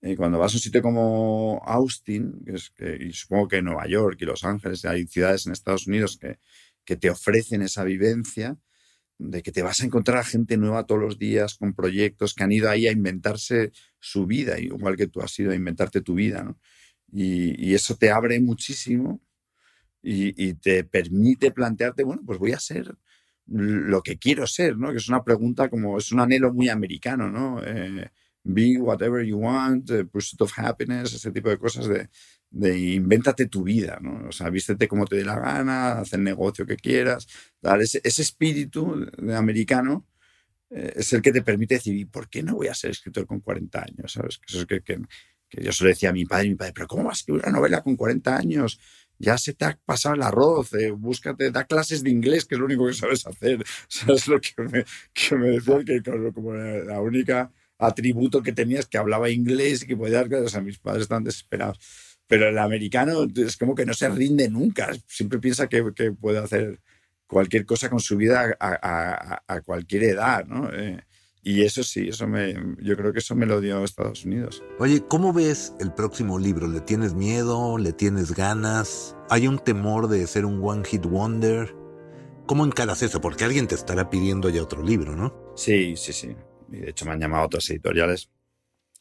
eh, 0.00 0.16
cuando 0.16 0.38
vas 0.38 0.52
a 0.52 0.56
un 0.56 0.60
sitio 0.60 0.82
como 0.82 1.62
Austin, 1.64 2.42
que 2.44 2.52
es 2.52 2.70
que, 2.70 2.96
y 3.00 3.12
supongo 3.12 3.48
que 3.48 3.62
Nueva 3.62 3.86
York 3.86 4.18
y 4.20 4.24
Los 4.24 4.44
Ángeles, 4.44 4.84
hay 4.84 5.06
ciudades 5.06 5.46
en 5.46 5.52
Estados 5.52 5.86
Unidos 5.86 6.16
que 6.18 6.38
que 6.84 6.96
te 6.96 7.10
ofrecen 7.10 7.62
esa 7.62 7.84
vivencia, 7.84 8.58
de 9.18 9.42
que 9.42 9.52
te 9.52 9.62
vas 9.62 9.80
a 9.80 9.84
encontrar 9.84 10.18
a 10.18 10.24
gente 10.24 10.56
nueva 10.56 10.86
todos 10.86 11.00
los 11.00 11.18
días 11.18 11.54
con 11.54 11.74
proyectos 11.74 12.34
que 12.34 12.42
han 12.42 12.52
ido 12.52 12.68
ahí 12.68 12.88
a 12.88 12.92
inventarse 12.92 13.72
su 14.00 14.26
vida, 14.26 14.58
igual 14.58 14.96
que 14.96 15.06
tú 15.06 15.20
has 15.20 15.38
ido 15.38 15.52
a 15.52 15.54
inventarte 15.54 16.00
tu 16.00 16.14
vida. 16.14 16.42
¿no? 16.42 16.58
Y, 17.12 17.74
eso 17.74 17.96
te 17.96 18.10
abre 18.10 18.40
muchísimo 18.40 19.20
y, 20.02 20.54
te 20.54 20.84
permite 20.84 21.50
plantearte, 21.52 22.04
bueno, 22.04 22.22
pues 22.26 22.38
voy 22.38 22.52
a 22.52 22.60
ser 22.60 22.96
lo 23.46 24.02
que 24.02 24.18
quiero 24.18 24.46
ser, 24.46 24.78
¿no? 24.78 24.92
Que 24.92 24.98
es 24.98 25.08
una 25.08 25.22
pregunta 25.24 25.68
como, 25.68 25.98
es 25.98 26.12
un 26.12 26.20
anhelo 26.20 26.52
muy 26.52 26.68
americano, 26.68 27.28
¿no? 27.28 27.62
Eh, 27.64 28.10
be 28.44 28.78
whatever 28.78 29.24
you 29.24 29.38
want, 29.38 29.90
pursuit 30.10 30.40
of 30.40 30.52
happiness, 30.56 31.12
ese 31.12 31.30
tipo 31.32 31.48
de 31.48 31.58
cosas 31.58 31.86
de, 31.86 32.08
de 32.52 32.78
invéntate 32.78 33.46
tu 33.46 33.64
vida, 33.64 33.98
¿no? 34.00 34.28
O 34.28 34.32
sea, 34.32 34.50
vístete 34.50 34.86
como 34.86 35.06
te 35.06 35.16
dé 35.16 35.24
la 35.24 35.38
gana, 35.38 36.00
haz 36.00 36.12
el 36.12 36.22
negocio 36.22 36.66
que 36.66 36.76
quieras. 36.76 37.26
Ese, 37.80 38.00
ese, 38.04 38.22
espíritu 38.22 39.06
de 39.18 39.34
americano 39.34 40.06
eh, 40.70 40.92
es 40.96 41.12
el 41.14 41.22
que 41.22 41.32
te 41.32 41.42
permite 41.42 41.76
decir, 41.76 42.08
¿por 42.10 42.28
qué 42.28 42.42
no 42.42 42.56
voy 42.56 42.68
a 42.68 42.74
ser 42.74 42.90
escritor 42.90 43.26
con 43.26 43.40
40 43.40 43.80
años? 43.80 44.12
¿Sabes? 44.12 44.40
Eso 44.46 44.60
es 44.60 44.66
que, 44.66 45.00
que, 45.52 45.62
yo 45.62 45.72
se 45.72 45.84
lo 45.84 45.88
decía 45.88 46.10
a 46.10 46.12
mi 46.12 46.24
padre, 46.24 46.48
mi 46.48 46.54
padre, 46.54 46.72
pero 46.74 46.86
¿cómo 46.86 47.04
vas 47.04 47.18
a 47.18 47.20
escribir 47.20 47.42
una 47.44 47.52
novela 47.52 47.82
con 47.82 47.96
40 47.96 48.36
años? 48.36 48.80
Ya 49.18 49.38
se 49.38 49.52
te 49.54 49.66
ha 49.66 49.78
pasado 49.84 50.14
el 50.14 50.22
arroz, 50.22 50.72
eh, 50.74 50.90
búscate, 50.90 51.50
da 51.50 51.64
clases 51.64 52.02
de 52.02 52.10
inglés, 52.10 52.44
que 52.44 52.56
es 52.56 52.58
lo 52.58 52.64
único 52.64 52.86
que 52.86 52.94
sabes 52.94 53.26
hacer. 53.26 53.62
¿Sabes 53.88 54.26
lo 54.26 54.40
que 54.40 54.50
me, 54.62 54.84
que 55.12 55.36
me 55.36 55.48
decía? 55.50 55.78
Que 55.84 56.02
como 56.32 56.54
la 56.54 57.00
única 57.00 57.52
atributo 57.78 58.42
que 58.42 58.52
tenías 58.52 58.86
que 58.86 58.98
hablaba 58.98 59.30
inglés 59.30 59.82
y 59.82 59.86
que 59.86 59.96
podía 59.96 60.18
dar 60.18 60.28
clases. 60.28 60.54
O 60.54 60.62
mis 60.62 60.78
padres 60.78 61.02
estaban 61.02 61.24
desesperados. 61.24 61.78
Pero 62.26 62.48
el 62.48 62.58
americano 62.58 63.26
es 63.36 63.56
como 63.56 63.74
que 63.74 63.84
no 63.84 63.94
se 63.94 64.08
rinde 64.08 64.48
nunca, 64.48 64.90
siempre 65.06 65.38
piensa 65.38 65.68
que, 65.68 65.82
puede 66.12 66.38
hacer 66.38 66.80
cualquier 67.26 67.66
cosa 67.66 67.90
con 67.90 68.00
su 68.00 68.16
vida 68.16 68.56
a, 68.58 69.60
cualquier 69.62 70.04
edad, 70.04 70.46
¿no? 70.46 70.72
Eh, 70.72 71.02
y 71.42 71.62
eso 71.62 71.82
sí, 71.82 72.08
eso 72.08 72.28
me, 72.28 72.54
yo 72.80 72.96
creo 72.96 73.12
que 73.12 73.18
eso 73.18 73.34
me 73.34 73.46
lo 73.46 73.60
dio 73.60 73.82
Estados 73.84 74.24
Unidos. 74.24 74.62
Oye, 74.78 75.02
¿cómo 75.08 75.32
ves 75.32 75.74
el 75.80 75.92
próximo 75.92 76.38
libro? 76.38 76.68
¿Le 76.68 76.80
tienes 76.80 77.14
miedo? 77.14 77.78
¿Le 77.78 77.92
tienes 77.92 78.32
ganas? 78.32 79.16
¿Hay 79.28 79.48
un 79.48 79.58
temor 79.58 80.08
de 80.08 80.26
ser 80.26 80.44
un 80.44 80.62
one 80.62 80.84
hit 80.84 81.04
wonder? 81.04 81.74
¿Cómo 82.46 82.64
encaras 82.64 83.02
eso? 83.02 83.20
Porque 83.20 83.44
alguien 83.44 83.66
te 83.66 83.74
estará 83.74 84.08
pidiendo 84.08 84.50
ya 84.50 84.62
otro 84.62 84.82
libro, 84.82 85.16
¿no? 85.16 85.52
Sí, 85.56 85.96
sí, 85.96 86.12
sí. 86.12 86.36
Y 86.70 86.76
de 86.76 86.90
hecho 86.90 87.04
me 87.04 87.12
han 87.12 87.20
llamado 87.20 87.46
otras 87.46 87.68
editoriales. 87.70 88.30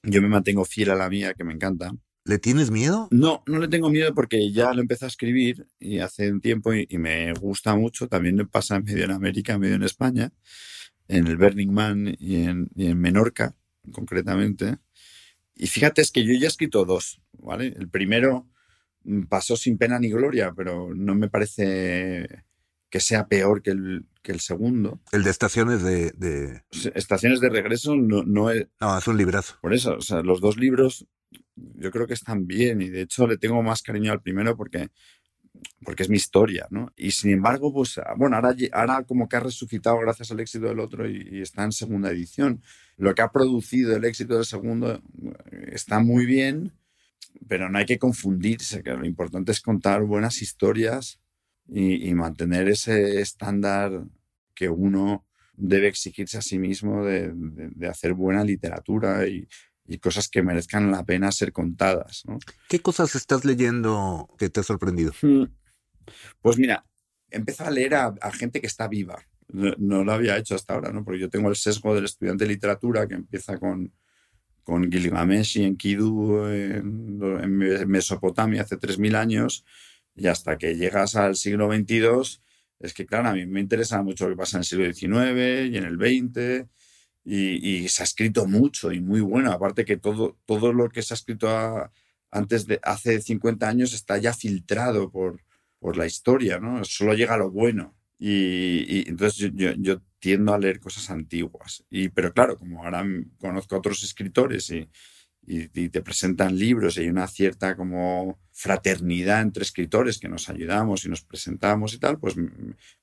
Yo 0.03 0.21
me 0.21 0.27
mantengo 0.27 0.65
fiel 0.65 0.89
a 0.89 0.95
la 0.95 1.09
mía, 1.09 1.33
que 1.33 1.43
me 1.43 1.53
encanta. 1.53 1.91
¿Le 2.23 2.37
tienes 2.37 2.69
miedo? 2.69 3.07
No, 3.11 3.43
no 3.47 3.59
le 3.59 3.67
tengo 3.67 3.89
miedo 3.89 4.13
porque 4.13 4.51
ya 4.51 4.73
lo 4.73 4.81
empecé 4.81 5.05
a 5.05 5.07
escribir 5.07 5.67
y 5.79 5.99
hace 5.99 6.31
un 6.31 6.39
tiempo 6.39 6.73
y, 6.73 6.87
me 6.97 7.33
gusta 7.33 7.75
mucho. 7.75 8.07
También 8.07 8.35
me 8.35 8.45
pasa 8.45 8.79
medio 8.79 9.05
en 9.05 9.11
América, 9.11 9.57
medio 9.57 9.75
en 9.75 9.83
España, 9.83 10.31
en 11.11 11.27
el 11.27 11.37
Burning 11.37 11.71
Man 11.71 12.15
y 12.17 12.43
en, 12.43 12.69
Menorca, 12.75 13.55
concretamente. 13.91 14.77
Y 15.55 15.67
fíjate, 15.67 16.01
es 16.01 16.11
que 16.11 16.23
yo 16.23 16.33
ya 16.33 16.45
he 16.45 16.47
escrito 16.47 16.85
dos, 16.85 17.21
¿vale? 17.33 17.67
El 17.77 17.89
primero 17.89 18.47
mm, 19.03 19.23
pasó 19.23 19.57
sin 19.57 19.77
pena 19.77 19.99
ni 19.99 20.09
gloria, 20.09 20.53
pero 20.55 20.93
no 20.95 21.13
me 21.13 21.29
parece 21.29 22.45
que 22.89 22.99
sea 22.99 23.27
peor 23.27 23.61
que 23.61 23.71
el, 23.71 24.05
que 24.21 24.31
el 24.31 24.39
segundo. 24.39 25.01
El 25.11 25.23
de 25.23 25.29
estaciones 25.29 25.83
de... 25.83 26.63
Estaciones 26.95 27.39
de 27.41 27.49
regreso 27.49 27.95
no, 27.95 28.23
no 28.23 28.49
es... 28.49 28.67
No, 28.79 28.97
es 28.97 29.07
un 29.07 29.17
librazo. 29.17 29.55
Por 29.61 29.73
eso, 29.73 29.95
o 29.95 30.01
sea, 30.01 30.21
los 30.21 30.41
dos 30.41 30.57
libros 30.57 31.07
yo 31.55 31.91
creo 31.91 32.07
que 32.07 32.13
están 32.13 32.47
bien 32.47 32.81
y 32.81 32.89
de 32.89 33.01
hecho 33.01 33.27
le 33.27 33.37
tengo 33.37 33.61
más 33.61 33.81
cariño 33.81 34.11
al 34.11 34.21
primero 34.21 34.55
porque, 34.55 34.89
porque 35.83 36.03
es 36.03 36.09
mi 36.09 36.17
historia, 36.17 36.67
¿no? 36.69 36.91
Y 36.95 37.11
sin 37.11 37.31
embargo, 37.31 37.73
pues 37.73 37.97
ah, 37.97 38.13
bueno, 38.17 38.37
ahora, 38.37 39.03
como 39.03 39.27
que 39.27 39.35
ha 39.35 39.39
resucitado 39.39 39.97
gracias 39.99 40.31
al 40.31 40.39
éxito 40.39 40.67
del 40.67 40.79
otro 40.79 41.09
y, 41.09 41.41
está 41.41 41.63
en 41.63 41.71
segunda 41.71 42.11
edición. 42.11 42.61
Lo 42.97 43.15
que 43.15 43.21
ha 43.21 43.31
producido 43.31 43.95
el 43.95 44.05
éxito 44.05 44.35
del 44.35 44.45
segundo 44.45 44.93
eh, 44.93 45.01
está 45.71 45.99
muy 45.99 46.25
bien, 46.25 46.73
pero 47.47 47.69
no 47.69 47.77
hay 47.77 47.85
que 47.85 47.99
confundirse, 47.99 48.83
que 48.83 48.91
lo 48.91 49.05
importante 49.05 49.51
es 49.51 49.61
contar 49.61 50.03
buenas 50.03 50.41
historias 50.41 51.19
y, 51.67 52.13
mantener 52.13 52.67
ese 52.67 53.21
estándar 53.21 54.03
que 54.53 54.69
uno 54.69 55.25
debe 55.53 55.87
exigirse 55.87 56.37
a 56.37 56.41
sí 56.41 56.59
mismo 56.59 57.05
de 57.05 57.87
hacer 57.87 58.13
buena 58.13 58.43
literatura 58.43 59.27
y, 59.27 59.47
y 59.91 59.99
cosas 59.99 60.29
que 60.29 60.41
merezcan 60.41 60.89
la 60.89 61.03
pena 61.03 61.31
ser 61.33 61.51
contadas. 61.51 62.23
¿no? 62.25 62.39
¿Qué 62.69 62.79
cosas 62.79 63.13
estás 63.15 63.43
leyendo 63.43 64.29
que 64.37 64.49
te 64.49 64.61
ha 64.61 64.63
sorprendido? 64.63 65.11
Hmm. 65.21 65.43
Pues 66.41 66.57
mira, 66.57 66.85
empezó 67.29 67.65
a 67.65 67.71
leer 67.71 67.95
a, 67.95 68.15
gente 68.31 68.61
que 68.61 68.67
está 68.67 68.87
viva. 68.87 69.21
No, 69.49 70.05
lo 70.05 70.13
había 70.13 70.37
hecho 70.37 70.55
hasta 70.55 70.73
ahora, 70.73 70.93
¿no? 70.93 71.03
porque 71.03 71.19
yo 71.19 71.29
tengo 71.29 71.49
el 71.49 71.57
sesgo 71.57 71.93
del 71.93 72.05
estudiante 72.05 72.45
de 72.45 72.51
literatura 72.51 73.05
que 73.05 73.15
empieza 73.15 73.57
con, 73.57 73.93
con 74.63 74.89
Gilgamesh 74.89 75.57
y 75.57 75.65
Enkidu 75.65 76.45
en, 76.45 77.19
en 77.21 77.89
Mesopotamia 77.89 78.61
hace 78.61 78.77
3.000 78.77 79.15
años 79.15 79.65
y 80.15 80.27
hasta 80.27 80.57
que 80.57 80.75
llegas 80.75 81.17
al 81.17 81.35
siglo 81.35 81.69
XXII, 81.69 82.39
es 82.79 82.93
que 82.93 83.05
claro, 83.05 83.27
a 83.27 83.33
mí 83.33 83.45
me 83.45 83.59
interesa 83.59 84.01
mucho 84.01 84.29
lo 84.29 84.35
que 84.35 84.39
pasa 84.39 84.55
en 84.55 84.61
el 84.61 84.65
siglo 84.65 84.85
XIX 84.85 85.69
y 85.69 85.77
en 85.77 85.83
el 85.83 85.97
XX 85.97 86.69
y, 87.23 87.87
se 87.89 88.03
ha 88.03 88.05
escrito 88.05 88.47
mucho 88.47 88.91
y 88.91 88.99
muy 88.99 89.21
bueno. 89.21 89.51
Aparte 89.51 89.85
que 89.85 89.97
todo, 89.97 90.37
todo 90.45 90.73
lo 90.73 90.89
que 90.89 91.01
se 91.01 91.13
ha 91.13 91.15
escrito 91.15 91.47
antes 92.31 92.65
de 92.67 92.79
hace 92.83 93.21
50 93.21 93.67
años 93.67 93.93
está 93.93 94.17
ya 94.17 94.33
filtrado 94.33 95.11
por, 95.11 95.43
por 95.79 95.97
la 95.97 96.05
historia, 96.05 96.59
¿no? 96.59 96.83
Solo 96.85 97.13
llega 97.13 97.37
lo 97.37 97.51
bueno. 97.51 97.95
Y, 98.17 99.09
entonces 99.09 99.51
yo, 99.55 99.71
yo, 99.77 100.01
tiendo 100.19 100.53
a 100.53 100.59
leer 100.59 100.79
cosas 100.79 101.09
antiguas. 101.09 101.83
Y, 101.89 102.09
pero 102.09 102.33
claro, 102.33 102.57
como 102.57 102.83
ahora 102.83 103.03
conozco 103.39 103.75
a 103.75 103.79
otros 103.79 104.03
escritores 104.03 104.69
y, 104.69 104.89
te 105.43 106.01
presentan 106.01 106.57
libros 106.57 106.95
y 106.95 107.01
hay 107.01 107.09
una 107.09 107.27
cierta 107.27 107.75
como 107.75 108.39
fraternidad 108.51 109.41
entre 109.41 109.63
escritores 109.63 110.19
que 110.19 110.29
nos 110.29 110.47
ayudamos 110.49 111.03
y 111.03 111.09
nos 111.09 111.23
presentamos 111.23 111.95
y 111.95 111.99
tal, 111.99 112.19
pues 112.19 112.35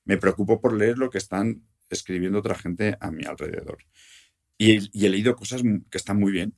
me 0.05 0.17
preocupo 0.17 0.61
por 0.61 0.73
leer 0.73 0.97
lo 0.97 1.09
que 1.09 1.17
están 1.17 1.63
escribiendo 1.89 2.39
otra 2.39 2.55
gente 2.55 2.97
a 2.99 3.11
mi 3.11 3.25
alrededor. 3.25 3.79
Y, 4.57 5.05
he 5.05 5.09
leído 5.09 5.35
cosas 5.35 5.61
que 5.61 5.97
están 5.97 6.19
muy 6.19 6.31
bien. 6.31 6.55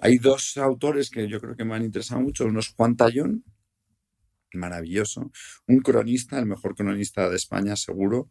Hay 0.00 0.18
dos 0.18 0.56
autores 0.56 1.10
que 1.10 1.28
yo 1.28 1.40
creo 1.40 1.56
que 1.56 1.64
me 1.64 1.74
han 1.74 1.84
interesado 1.84 2.20
mucho. 2.20 2.44
Uno 2.44 2.60
es 2.60 2.68
Juan 2.68 2.96
Tallón, 2.96 3.44
maravilloso. 4.52 5.30
Un 5.66 5.80
cronista, 5.80 6.38
el 6.38 6.46
mejor 6.46 6.74
cronista 6.74 7.28
de 7.28 7.36
España, 7.36 7.76
seguro. 7.76 8.30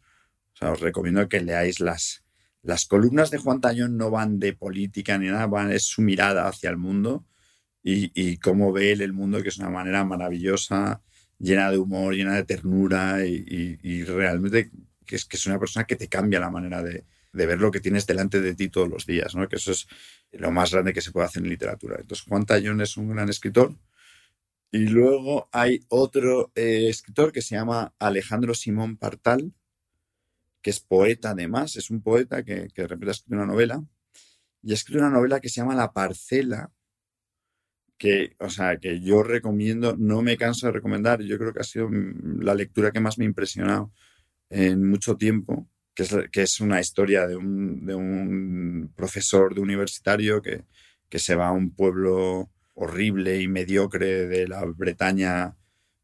O 0.60 0.70
os 0.70 0.80
recomiendo 0.80 1.28
que 1.28 1.40
leáis 1.40 1.80
las, 1.80 2.24
las 2.62 2.86
columnas 2.86 3.30
de 3.30 3.38
Juan 3.38 3.60
Tallón 3.60 3.96
no 3.96 4.10
van 4.10 4.38
de 4.38 4.52
política 4.52 5.18
ni 5.18 5.28
nada, 5.28 5.72
es 5.72 5.84
su 5.84 6.02
mirada 6.02 6.48
hacia 6.48 6.70
el 6.70 6.76
mundo 6.76 7.24
y, 7.82 8.36
cómo 8.38 8.72
ve 8.72 8.92
él 8.92 9.00
el 9.00 9.12
mundo, 9.12 9.42
que 9.42 9.48
es 9.48 9.58
una 9.58 9.70
manera 9.70 10.04
maravillosa, 10.04 11.02
llena 11.38 11.70
de 11.70 11.78
humor, 11.78 12.14
llena 12.14 12.34
de 12.34 12.44
ternura 12.44 13.24
y, 13.24 14.04
realmente 14.04 14.70
que 15.08 15.16
es, 15.16 15.24
que 15.24 15.38
es 15.38 15.46
una 15.46 15.58
persona 15.58 15.86
que 15.86 15.96
te 15.96 16.06
cambia 16.06 16.38
la 16.38 16.50
manera 16.50 16.82
de, 16.82 17.04
de, 17.32 17.46
ver 17.46 17.58
lo 17.58 17.70
que 17.70 17.80
tienes 17.80 18.06
delante 18.06 18.40
de 18.40 18.54
ti 18.54 18.68
todos 18.68 18.88
los 18.88 19.06
días, 19.06 19.34
¿no? 19.34 19.48
que 19.48 19.56
eso 19.56 19.72
es 19.72 19.88
lo 20.32 20.52
más 20.52 20.70
grande 20.70 20.92
que 20.92 21.00
se 21.00 21.10
puede 21.10 21.26
hacer 21.26 21.42
en 21.42 21.48
literatura. 21.48 21.96
Entonces, 21.98 22.26
Juan 22.28 22.44
Tallón 22.44 22.80
es 22.82 22.96
un 22.96 23.08
gran 23.08 23.28
escritor. 23.28 23.74
Y 24.70 24.86
luego 24.88 25.48
hay 25.50 25.80
otro 25.88 26.52
eh, 26.54 26.88
escritor 26.90 27.32
que 27.32 27.40
se 27.40 27.54
llama 27.54 27.94
Alejandro 27.98 28.52
Simón 28.52 28.98
Partal, 28.98 29.54
que 30.60 30.68
es 30.68 30.80
poeta 30.80 31.30
además, 31.30 31.76
es 31.76 31.88
un 31.88 32.02
poeta 32.02 32.42
que, 32.42 32.68
que 32.74 32.82
de 32.82 32.88
repente 32.88 33.08
ha 33.08 33.12
escrito 33.12 33.34
una 33.34 33.46
novela, 33.46 33.82
y 34.62 34.72
ha 34.72 34.74
escrito 34.74 35.00
una 35.00 35.08
novela 35.08 35.40
que 35.40 35.48
se 35.48 35.62
llama 35.62 35.74
La 35.74 35.94
Parcela, 35.94 36.70
que, 37.96 38.36
o 38.40 38.50
sea, 38.50 38.76
que 38.76 39.00
yo 39.00 39.22
recomiendo, 39.22 39.96
no 39.96 40.20
me 40.20 40.36
canso 40.36 40.66
de 40.66 40.72
recomendar, 40.72 41.22
yo 41.22 41.38
creo 41.38 41.54
que 41.54 41.60
ha 41.60 41.64
sido 41.64 41.88
la 41.90 42.54
lectura 42.54 42.90
que 42.92 43.00
más 43.00 43.16
me 43.16 43.24
ha 43.24 43.28
impresionado 43.28 43.90
en 44.50 44.88
mucho 44.88 45.16
tiempo, 45.16 45.68
que 45.94 46.42
es, 46.42 46.60
una 46.60 46.80
historia 46.80 47.26
de 47.26 47.36
un, 47.36 48.92
profesor 48.94 49.54
de 49.54 49.60
universitario 49.60 50.40
que, 50.42 50.64
se 51.18 51.34
va 51.34 51.48
a 51.48 51.52
un 51.52 51.74
pueblo 51.74 52.50
horrible 52.74 53.40
y 53.40 53.48
mediocre 53.48 54.26
de 54.26 54.46
la 54.46 54.64
Bretaña, 54.64 55.56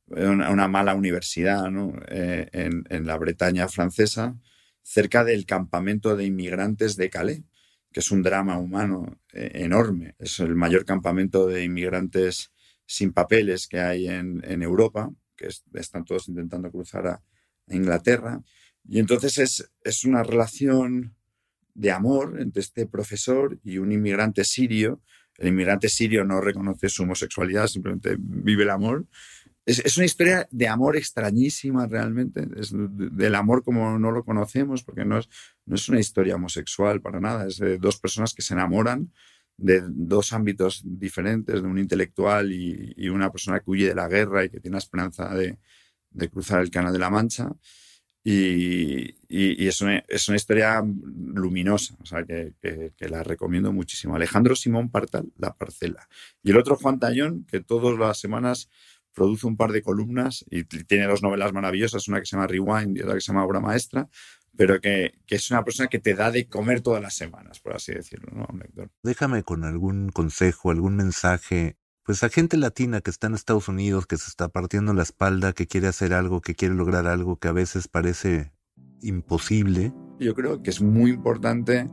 una, 0.06 0.50
una 0.50 0.68
mala 0.68 0.94
universidad 0.94 1.70
¿no? 1.70 1.92
Eh, 2.08 2.48
en, 2.52 2.84
en, 2.90 3.06
la 3.06 3.16
Bretaña 3.16 3.68
francesa, 3.68 4.36
cerca 4.82 5.24
del 5.24 5.46
campamento 5.46 6.16
de 6.16 6.26
inmigrantes 6.26 6.96
de 6.96 7.10
Calais 7.10 7.42
que 7.94 8.00
es 8.00 8.10
un 8.10 8.22
drama 8.22 8.58
humano 8.58 9.20
eh, 9.32 9.52
enorme. 9.54 10.16
Es 10.18 10.40
el 10.40 10.56
mayor 10.56 10.84
campamento 10.84 11.46
de 11.46 11.62
inmigrantes 11.62 12.52
sin 12.84 13.12
papeles 13.12 13.68
que 13.68 13.78
hay 13.80 14.08
en, 14.08 14.42
Europa, 14.62 15.10
que 15.36 15.48
están 15.74 16.04
todos 16.04 16.28
intentando 16.28 16.72
cruzar 16.72 17.06
a, 17.06 17.22
Inglaterra. 17.68 18.42
Y 18.88 18.98
entonces 18.98 19.38
es, 19.38 19.70
es 19.82 20.04
una 20.04 20.22
relación 20.22 21.14
de 21.74 21.90
amor 21.90 22.40
entre 22.40 22.60
este 22.60 22.86
profesor 22.86 23.58
y 23.64 23.78
un 23.78 23.92
inmigrante 23.92 24.44
sirio. 24.44 25.02
El 25.38 25.48
inmigrante 25.48 25.88
sirio 25.88 26.24
no 26.24 26.40
reconoce 26.40 26.88
su 26.88 27.02
homosexualidad, 27.02 27.66
simplemente 27.66 28.16
vive 28.18 28.62
el 28.62 28.70
amor 28.70 29.06
es, 29.66 29.96
una 29.96 30.06
historia 30.06 30.46
de 30.50 30.68
amor 30.68 30.96
extrañísima 30.96 31.86
realmente, 31.86 32.46
es 32.56 32.70
del 32.74 33.34
amor 33.34 33.64
como 33.64 33.98
no 33.98 34.10
lo 34.10 34.24
conocemos, 34.24 34.82
porque 34.82 35.04
no 35.04 35.18
es, 35.18 35.28
no 35.64 35.74
es 35.76 35.88
una 35.88 36.00
historia 36.00 36.36
homosexual 36.36 37.00
para 37.00 37.20
nada, 37.20 37.46
es 37.46 37.58
de 37.58 37.78
dos 37.78 37.98
personas 37.98 38.34
que 38.34 38.42
se 38.42 38.54
enamoran 38.54 39.10
de 39.56 39.82
dos 39.86 40.32
ámbitos 40.32 40.82
diferentes, 40.84 41.62
de 41.62 41.68
un 41.68 41.78
intelectual 41.78 42.52
y, 42.52 43.08
una 43.08 43.30
persona 43.30 43.60
que 43.60 43.70
huye 43.70 43.88
de 43.88 43.94
la 43.94 44.08
guerra 44.08 44.44
y 44.44 44.50
que 44.50 44.60
tiene 44.60 44.74
la 44.74 44.80
esperanza 44.80 45.32
de, 45.34 45.58
cruzar 46.30 46.60
el 46.62 46.70
Canal 46.70 46.92
de 46.92 46.98
la 46.98 47.10
Mancha. 47.10 47.50
Y, 48.26 49.16
una, 49.82 49.98
es, 50.08 50.28
una, 50.28 50.36
historia 50.36 50.82
luminosa, 50.82 51.94
o 52.00 52.06
sea, 52.06 52.24
que, 52.24 52.54
que, 52.62 53.08
la 53.08 53.22
recomiendo 53.22 53.70
muchísimo. 53.70 54.16
Alejandro 54.16 54.56
Simón 54.56 54.90
Partal, 54.90 55.30
La 55.36 55.52
Parcela. 55.52 56.08
Y 56.42 56.52
el 56.52 56.56
otro 56.56 56.76
Juan 56.76 56.98
Tallón, 56.98 57.44
que 57.44 57.60
todas 57.60 57.98
las 57.98 58.18
semanas 58.18 58.70
produce 59.14 59.46
un 59.46 59.56
par 59.56 59.72
de 59.72 59.82
columnas 59.82 60.44
y 60.50 60.64
tiene 60.64 61.06
dos 61.06 61.22
novelas 61.22 61.52
maravillosas, 61.52 62.08
una 62.08 62.20
que 62.20 62.26
se 62.26 62.36
llama 62.36 62.48
Rewind 62.48 62.96
y 62.96 63.02
otra 63.02 63.14
que 63.14 63.20
se 63.20 63.28
llama 63.28 63.44
Obra 63.44 63.60
Maestra, 63.60 64.08
pero 64.56 64.80
que, 64.80 65.14
es 65.26 65.50
una 65.50 65.64
persona 65.64 65.88
que 65.88 65.98
te 65.98 66.14
da 66.14 66.30
de 66.30 66.48
comer 66.48 66.80
todas 66.80 67.02
las 67.02 67.14
semanas, 67.14 67.60
por 67.60 67.74
así 67.74 67.92
decirlo, 67.92 68.30
¿no, 68.32 68.46
Déjame 69.02 69.42
con 69.42 69.64
algún 69.64 70.10
consejo, 70.10 70.70
algún 70.70 70.96
mensaje, 70.96 71.76
pues 72.04 72.22
a 72.22 72.28
gente 72.28 72.56
latina 72.56 73.00
que 73.00 73.10
está 73.10 73.26
en 73.26 73.34
Estados 73.34 73.68
Unidos, 73.68 74.06
que 74.06 74.16
se 74.16 74.28
está 74.28 74.48
partiendo 74.48 74.94
la 74.94 75.02
espalda, 75.02 75.52
que 75.52 75.66
quiere 75.66 75.88
hacer 75.88 76.12
algo, 76.12 76.40
que 76.40 76.54
quiere 76.54 76.74
lograr 76.74 77.06
algo 77.06 77.36
que 77.36 77.48
a 77.48 77.52
veces 77.52 77.88
parece 77.88 78.52
imposible. 79.02 79.92
Yo 80.20 80.34
creo 80.34 80.62
que 80.62 80.70
es 80.70 80.80
muy 80.80 81.10
importante 81.10 81.88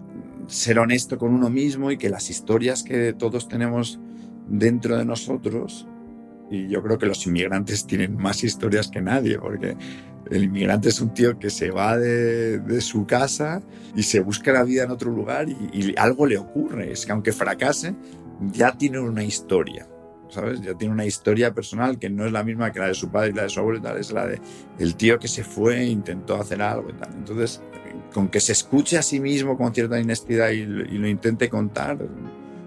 ser 0.47 0.80
honesto 0.80 1.17
con 1.17 1.34
uno 1.34 1.50
mismo 1.50 1.91
y 1.91 1.97
que 1.97 2.10
las 2.10 2.30
historias 2.30 2.84
que 2.84 3.13
todos 3.13 3.47
tenemos 3.47 4.00
dentro 4.47 4.97
de 4.97 5.06
nosotros 5.06 5.88
y 6.52 6.67
yo 6.67 6.84
creo 6.84 6.97
que 6.97 7.06
los 7.06 7.26
inmigrantes 7.26 7.88
tienen 7.88 8.17
más 8.17 8.43
historias 8.43 8.89
que 8.89 9.02
nadie, 9.02 9.39
porque 9.39 9.78
el 10.30 10.43
inmigrante 10.43 10.89
es 10.89 11.00
un 11.00 11.13
tío 11.13 11.39
que 11.39 11.50
se 11.50 11.71
va 11.71 11.97
de, 11.97 12.82
su 12.82 13.06
casa 13.08 13.62
y 13.95 14.04
se 14.04 14.19
busca 14.19 14.52
la 14.52 14.63
vida 14.63 14.84
en 14.84 14.91
otro 14.91 15.12
lugar 15.12 15.47
y, 15.47 15.95
algo 15.97 16.26
le 16.26 16.38
ocurre. 16.38 16.91
Es 16.91 17.06
que 17.06 17.13
aunque 17.13 17.32
fracase, 17.32 17.95
ya 18.52 18.78
tiene 18.78 19.00
una 19.00 19.24
historia. 19.24 19.88
¿Sabes? 20.32 20.62
Ya 20.62 20.74
tiene 20.76 20.94
una 20.94 21.06
historia 21.06 21.54
personal 21.54 22.00
que 22.00 22.10
no 22.10 22.26
es 22.26 22.32
la 22.32 22.44
misma 22.44 22.72
que 22.72 22.80
la 22.80 22.88
de 22.88 22.94
su 22.94 23.12
padre 23.12 23.30
y 23.30 23.34
la 23.34 23.44
de 23.44 23.50
su 23.50 23.60
abuelo 23.60 23.82
tal, 23.82 23.98
es 23.98 24.12
la 24.12 24.26
de 24.26 24.39
el 24.80 24.96
tío 24.96 25.20
que 25.20 25.28
se 25.28 25.44
fue 25.44 25.82
e 25.82 25.88
intentó 25.88 26.36
hacer 26.36 26.62
algo 26.62 26.89
y 26.89 26.94
tal. 26.94 27.10
Entonces, 27.13 27.62
con 28.13 28.30
que 28.30 28.39
se 28.39 28.54
escuche 28.54 28.98
a 28.98 29.02
sí 29.02 29.20
mismo 29.20 29.58
con 29.58 29.74
cierta 29.74 29.96
honestidad 29.96 30.52
y, 30.52 30.62
y 30.62 30.98
lo 30.98 31.08
intente 31.08 31.50
contar, 31.50 31.98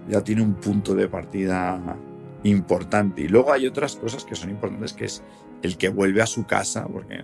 ya 0.07 0.23
tiene 0.23 0.41
un 0.43 0.53
punto 0.53 0.93
de 0.93 1.07
partida 1.07 1.97
importante. 2.43 3.23
Y 3.23 3.27
luego 3.27 3.51
hay 3.51 3.67
otras 3.67 3.95
cosas 3.95 4.23
que 4.23 4.35
son 4.35 4.51
importantes, 4.51 4.93
que 4.93 5.05
es 5.05 5.23
el 5.61 5.77
que 5.77 5.89
vuelve 5.89 6.21
a 6.21 6.27
su 6.27 6.45
casa, 6.45 6.87
porque 6.87 7.23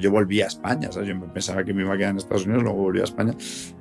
yo, 0.00 0.10
volví 0.10 0.42
a 0.42 0.46
España, 0.46 0.90
¿sabes? 0.90 1.08
yo 1.08 1.20
pensaba 1.32 1.64
que 1.64 1.72
me 1.72 1.82
iba 1.82 1.94
a 1.94 1.96
quedar 1.96 2.10
en 2.10 2.18
Estados 2.18 2.44
Unidos, 2.44 2.64
luego 2.64 2.78
volví 2.78 3.00
a 3.00 3.04
España. 3.04 3.34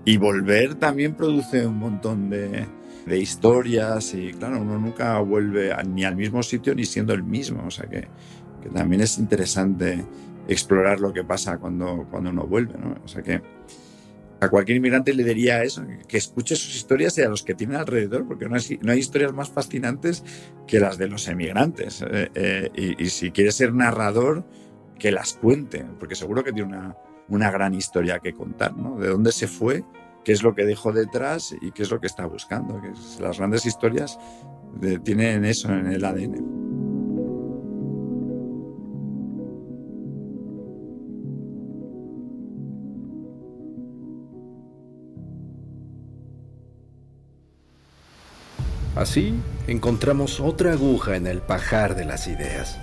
Y 0.06 0.18
volver 0.18 0.76
también 0.76 1.16
produce 1.16 1.66
un 1.66 1.78
montón 1.78 2.30
de, 2.30 2.66
de 3.08 3.18
historias 3.18 4.14
y 4.14 4.34
claro, 4.34 4.62
uno 4.62 4.78
nunca 4.78 5.18
vuelve 5.20 5.74
ni 5.88 6.04
al 6.04 6.16
mismo 6.16 6.44
sitio 6.44 6.76
ni 6.76 6.86
siendo 6.86 7.14
el 7.14 7.24
mismo, 7.24 7.64
o 7.66 7.72
sea 7.72 7.88
que, 7.88 8.08
que, 8.62 8.70
también 8.70 9.02
es 9.02 9.18
interesante 9.18 10.06
explorar 10.48 11.00
lo 11.00 11.14
que 11.14 11.24
pasa 11.24 11.58
cuando, 11.58 12.06
cuando 12.12 12.30
uno 12.30 12.46
vuelve, 12.46 12.78
¿no? 12.78 12.96
O 13.04 13.08
sea 13.08 13.22
que 13.24 13.42
a 14.40 14.50
cualquier 14.50 14.78
inmigrante 14.78 15.14
le 15.14 15.24
diría 15.24 15.64
eso, 15.64 15.84
que 16.08 16.18
escuche 16.18 16.56
sus 16.56 16.76
historias 16.76 17.18
y 17.18 17.22
a 17.22 17.30
los 17.30 17.44
que 17.44 17.56
tienen 17.56 17.78
alrededor, 17.78 18.28
porque 18.28 18.48
no 18.48 18.56
hay, 18.56 18.80
no 18.82 18.92
hay 18.92 19.00
historias 19.00 19.34
más 19.34 19.50
fascinantes 19.50 20.24
que 20.68 20.80
las 20.80 20.98
de 20.98 21.08
los 21.08 21.28
emigrantes. 21.28 22.04
Eh, 22.08 22.30
eh, 22.36 22.96
y, 23.00 23.10
si 23.10 23.32
quiere 23.32 23.52
ser 23.52 23.74
narrador, 23.74 24.46
que 25.00 25.12
las 25.12 25.34
cuente, 25.34 25.86
porque 26.00 26.16
seguro 26.16 26.44
que 26.44 26.52
tiene 26.52 26.70
una, 26.70 26.96
una 27.30 27.52
gran 27.52 27.74
historia 27.74 28.20
que 28.20 28.34
contar, 28.34 28.76
¿no? 28.76 28.98
De 28.98 29.08
dónde 29.08 29.32
se 29.32 29.48
fue, 29.48 29.84
qué 30.28 30.34
es 30.34 30.44
lo 30.44 30.54
que 30.54 30.66
dejó 30.66 30.92
detrás 30.92 31.56
y 31.62 31.72
qué 31.72 31.84
es 31.84 31.90
lo 31.90 32.02
que 32.02 32.08
está 32.08 32.26
buscando. 32.26 32.82
Que 32.82 32.92
las 33.24 33.38
grandes 33.38 33.66
historias 33.66 34.20
tienen 35.06 35.46
eso 35.46 35.72
en 35.72 35.88
el 35.88 36.04
ADN. 36.04 36.44
Así, 48.98 49.34
encontramos 49.68 50.42
otra 50.42 50.74
aguja 50.74 51.16
en 51.16 51.26
el 51.26 51.40
pajar 51.40 51.96
de 51.96 52.04
las 52.04 52.28
ideas, 52.28 52.78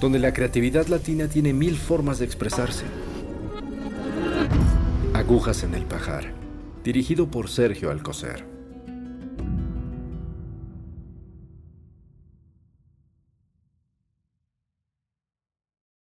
donde 0.00 0.20
la 0.20 0.32
creatividad 0.32 0.86
latina 0.86 1.26
tiene 1.26 1.52
mil 1.52 1.76
formas 1.76 2.20
de 2.20 2.26
expresarse. 2.26 2.84
Agujas 5.12 5.64
en 5.64 5.74
el 5.74 5.86
pajar, 5.86 6.43
dirigido 6.84 7.30
por 7.30 7.48
Sergio 7.48 7.90
Alcocer. 7.90 8.53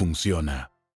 funciona. 0.00 0.72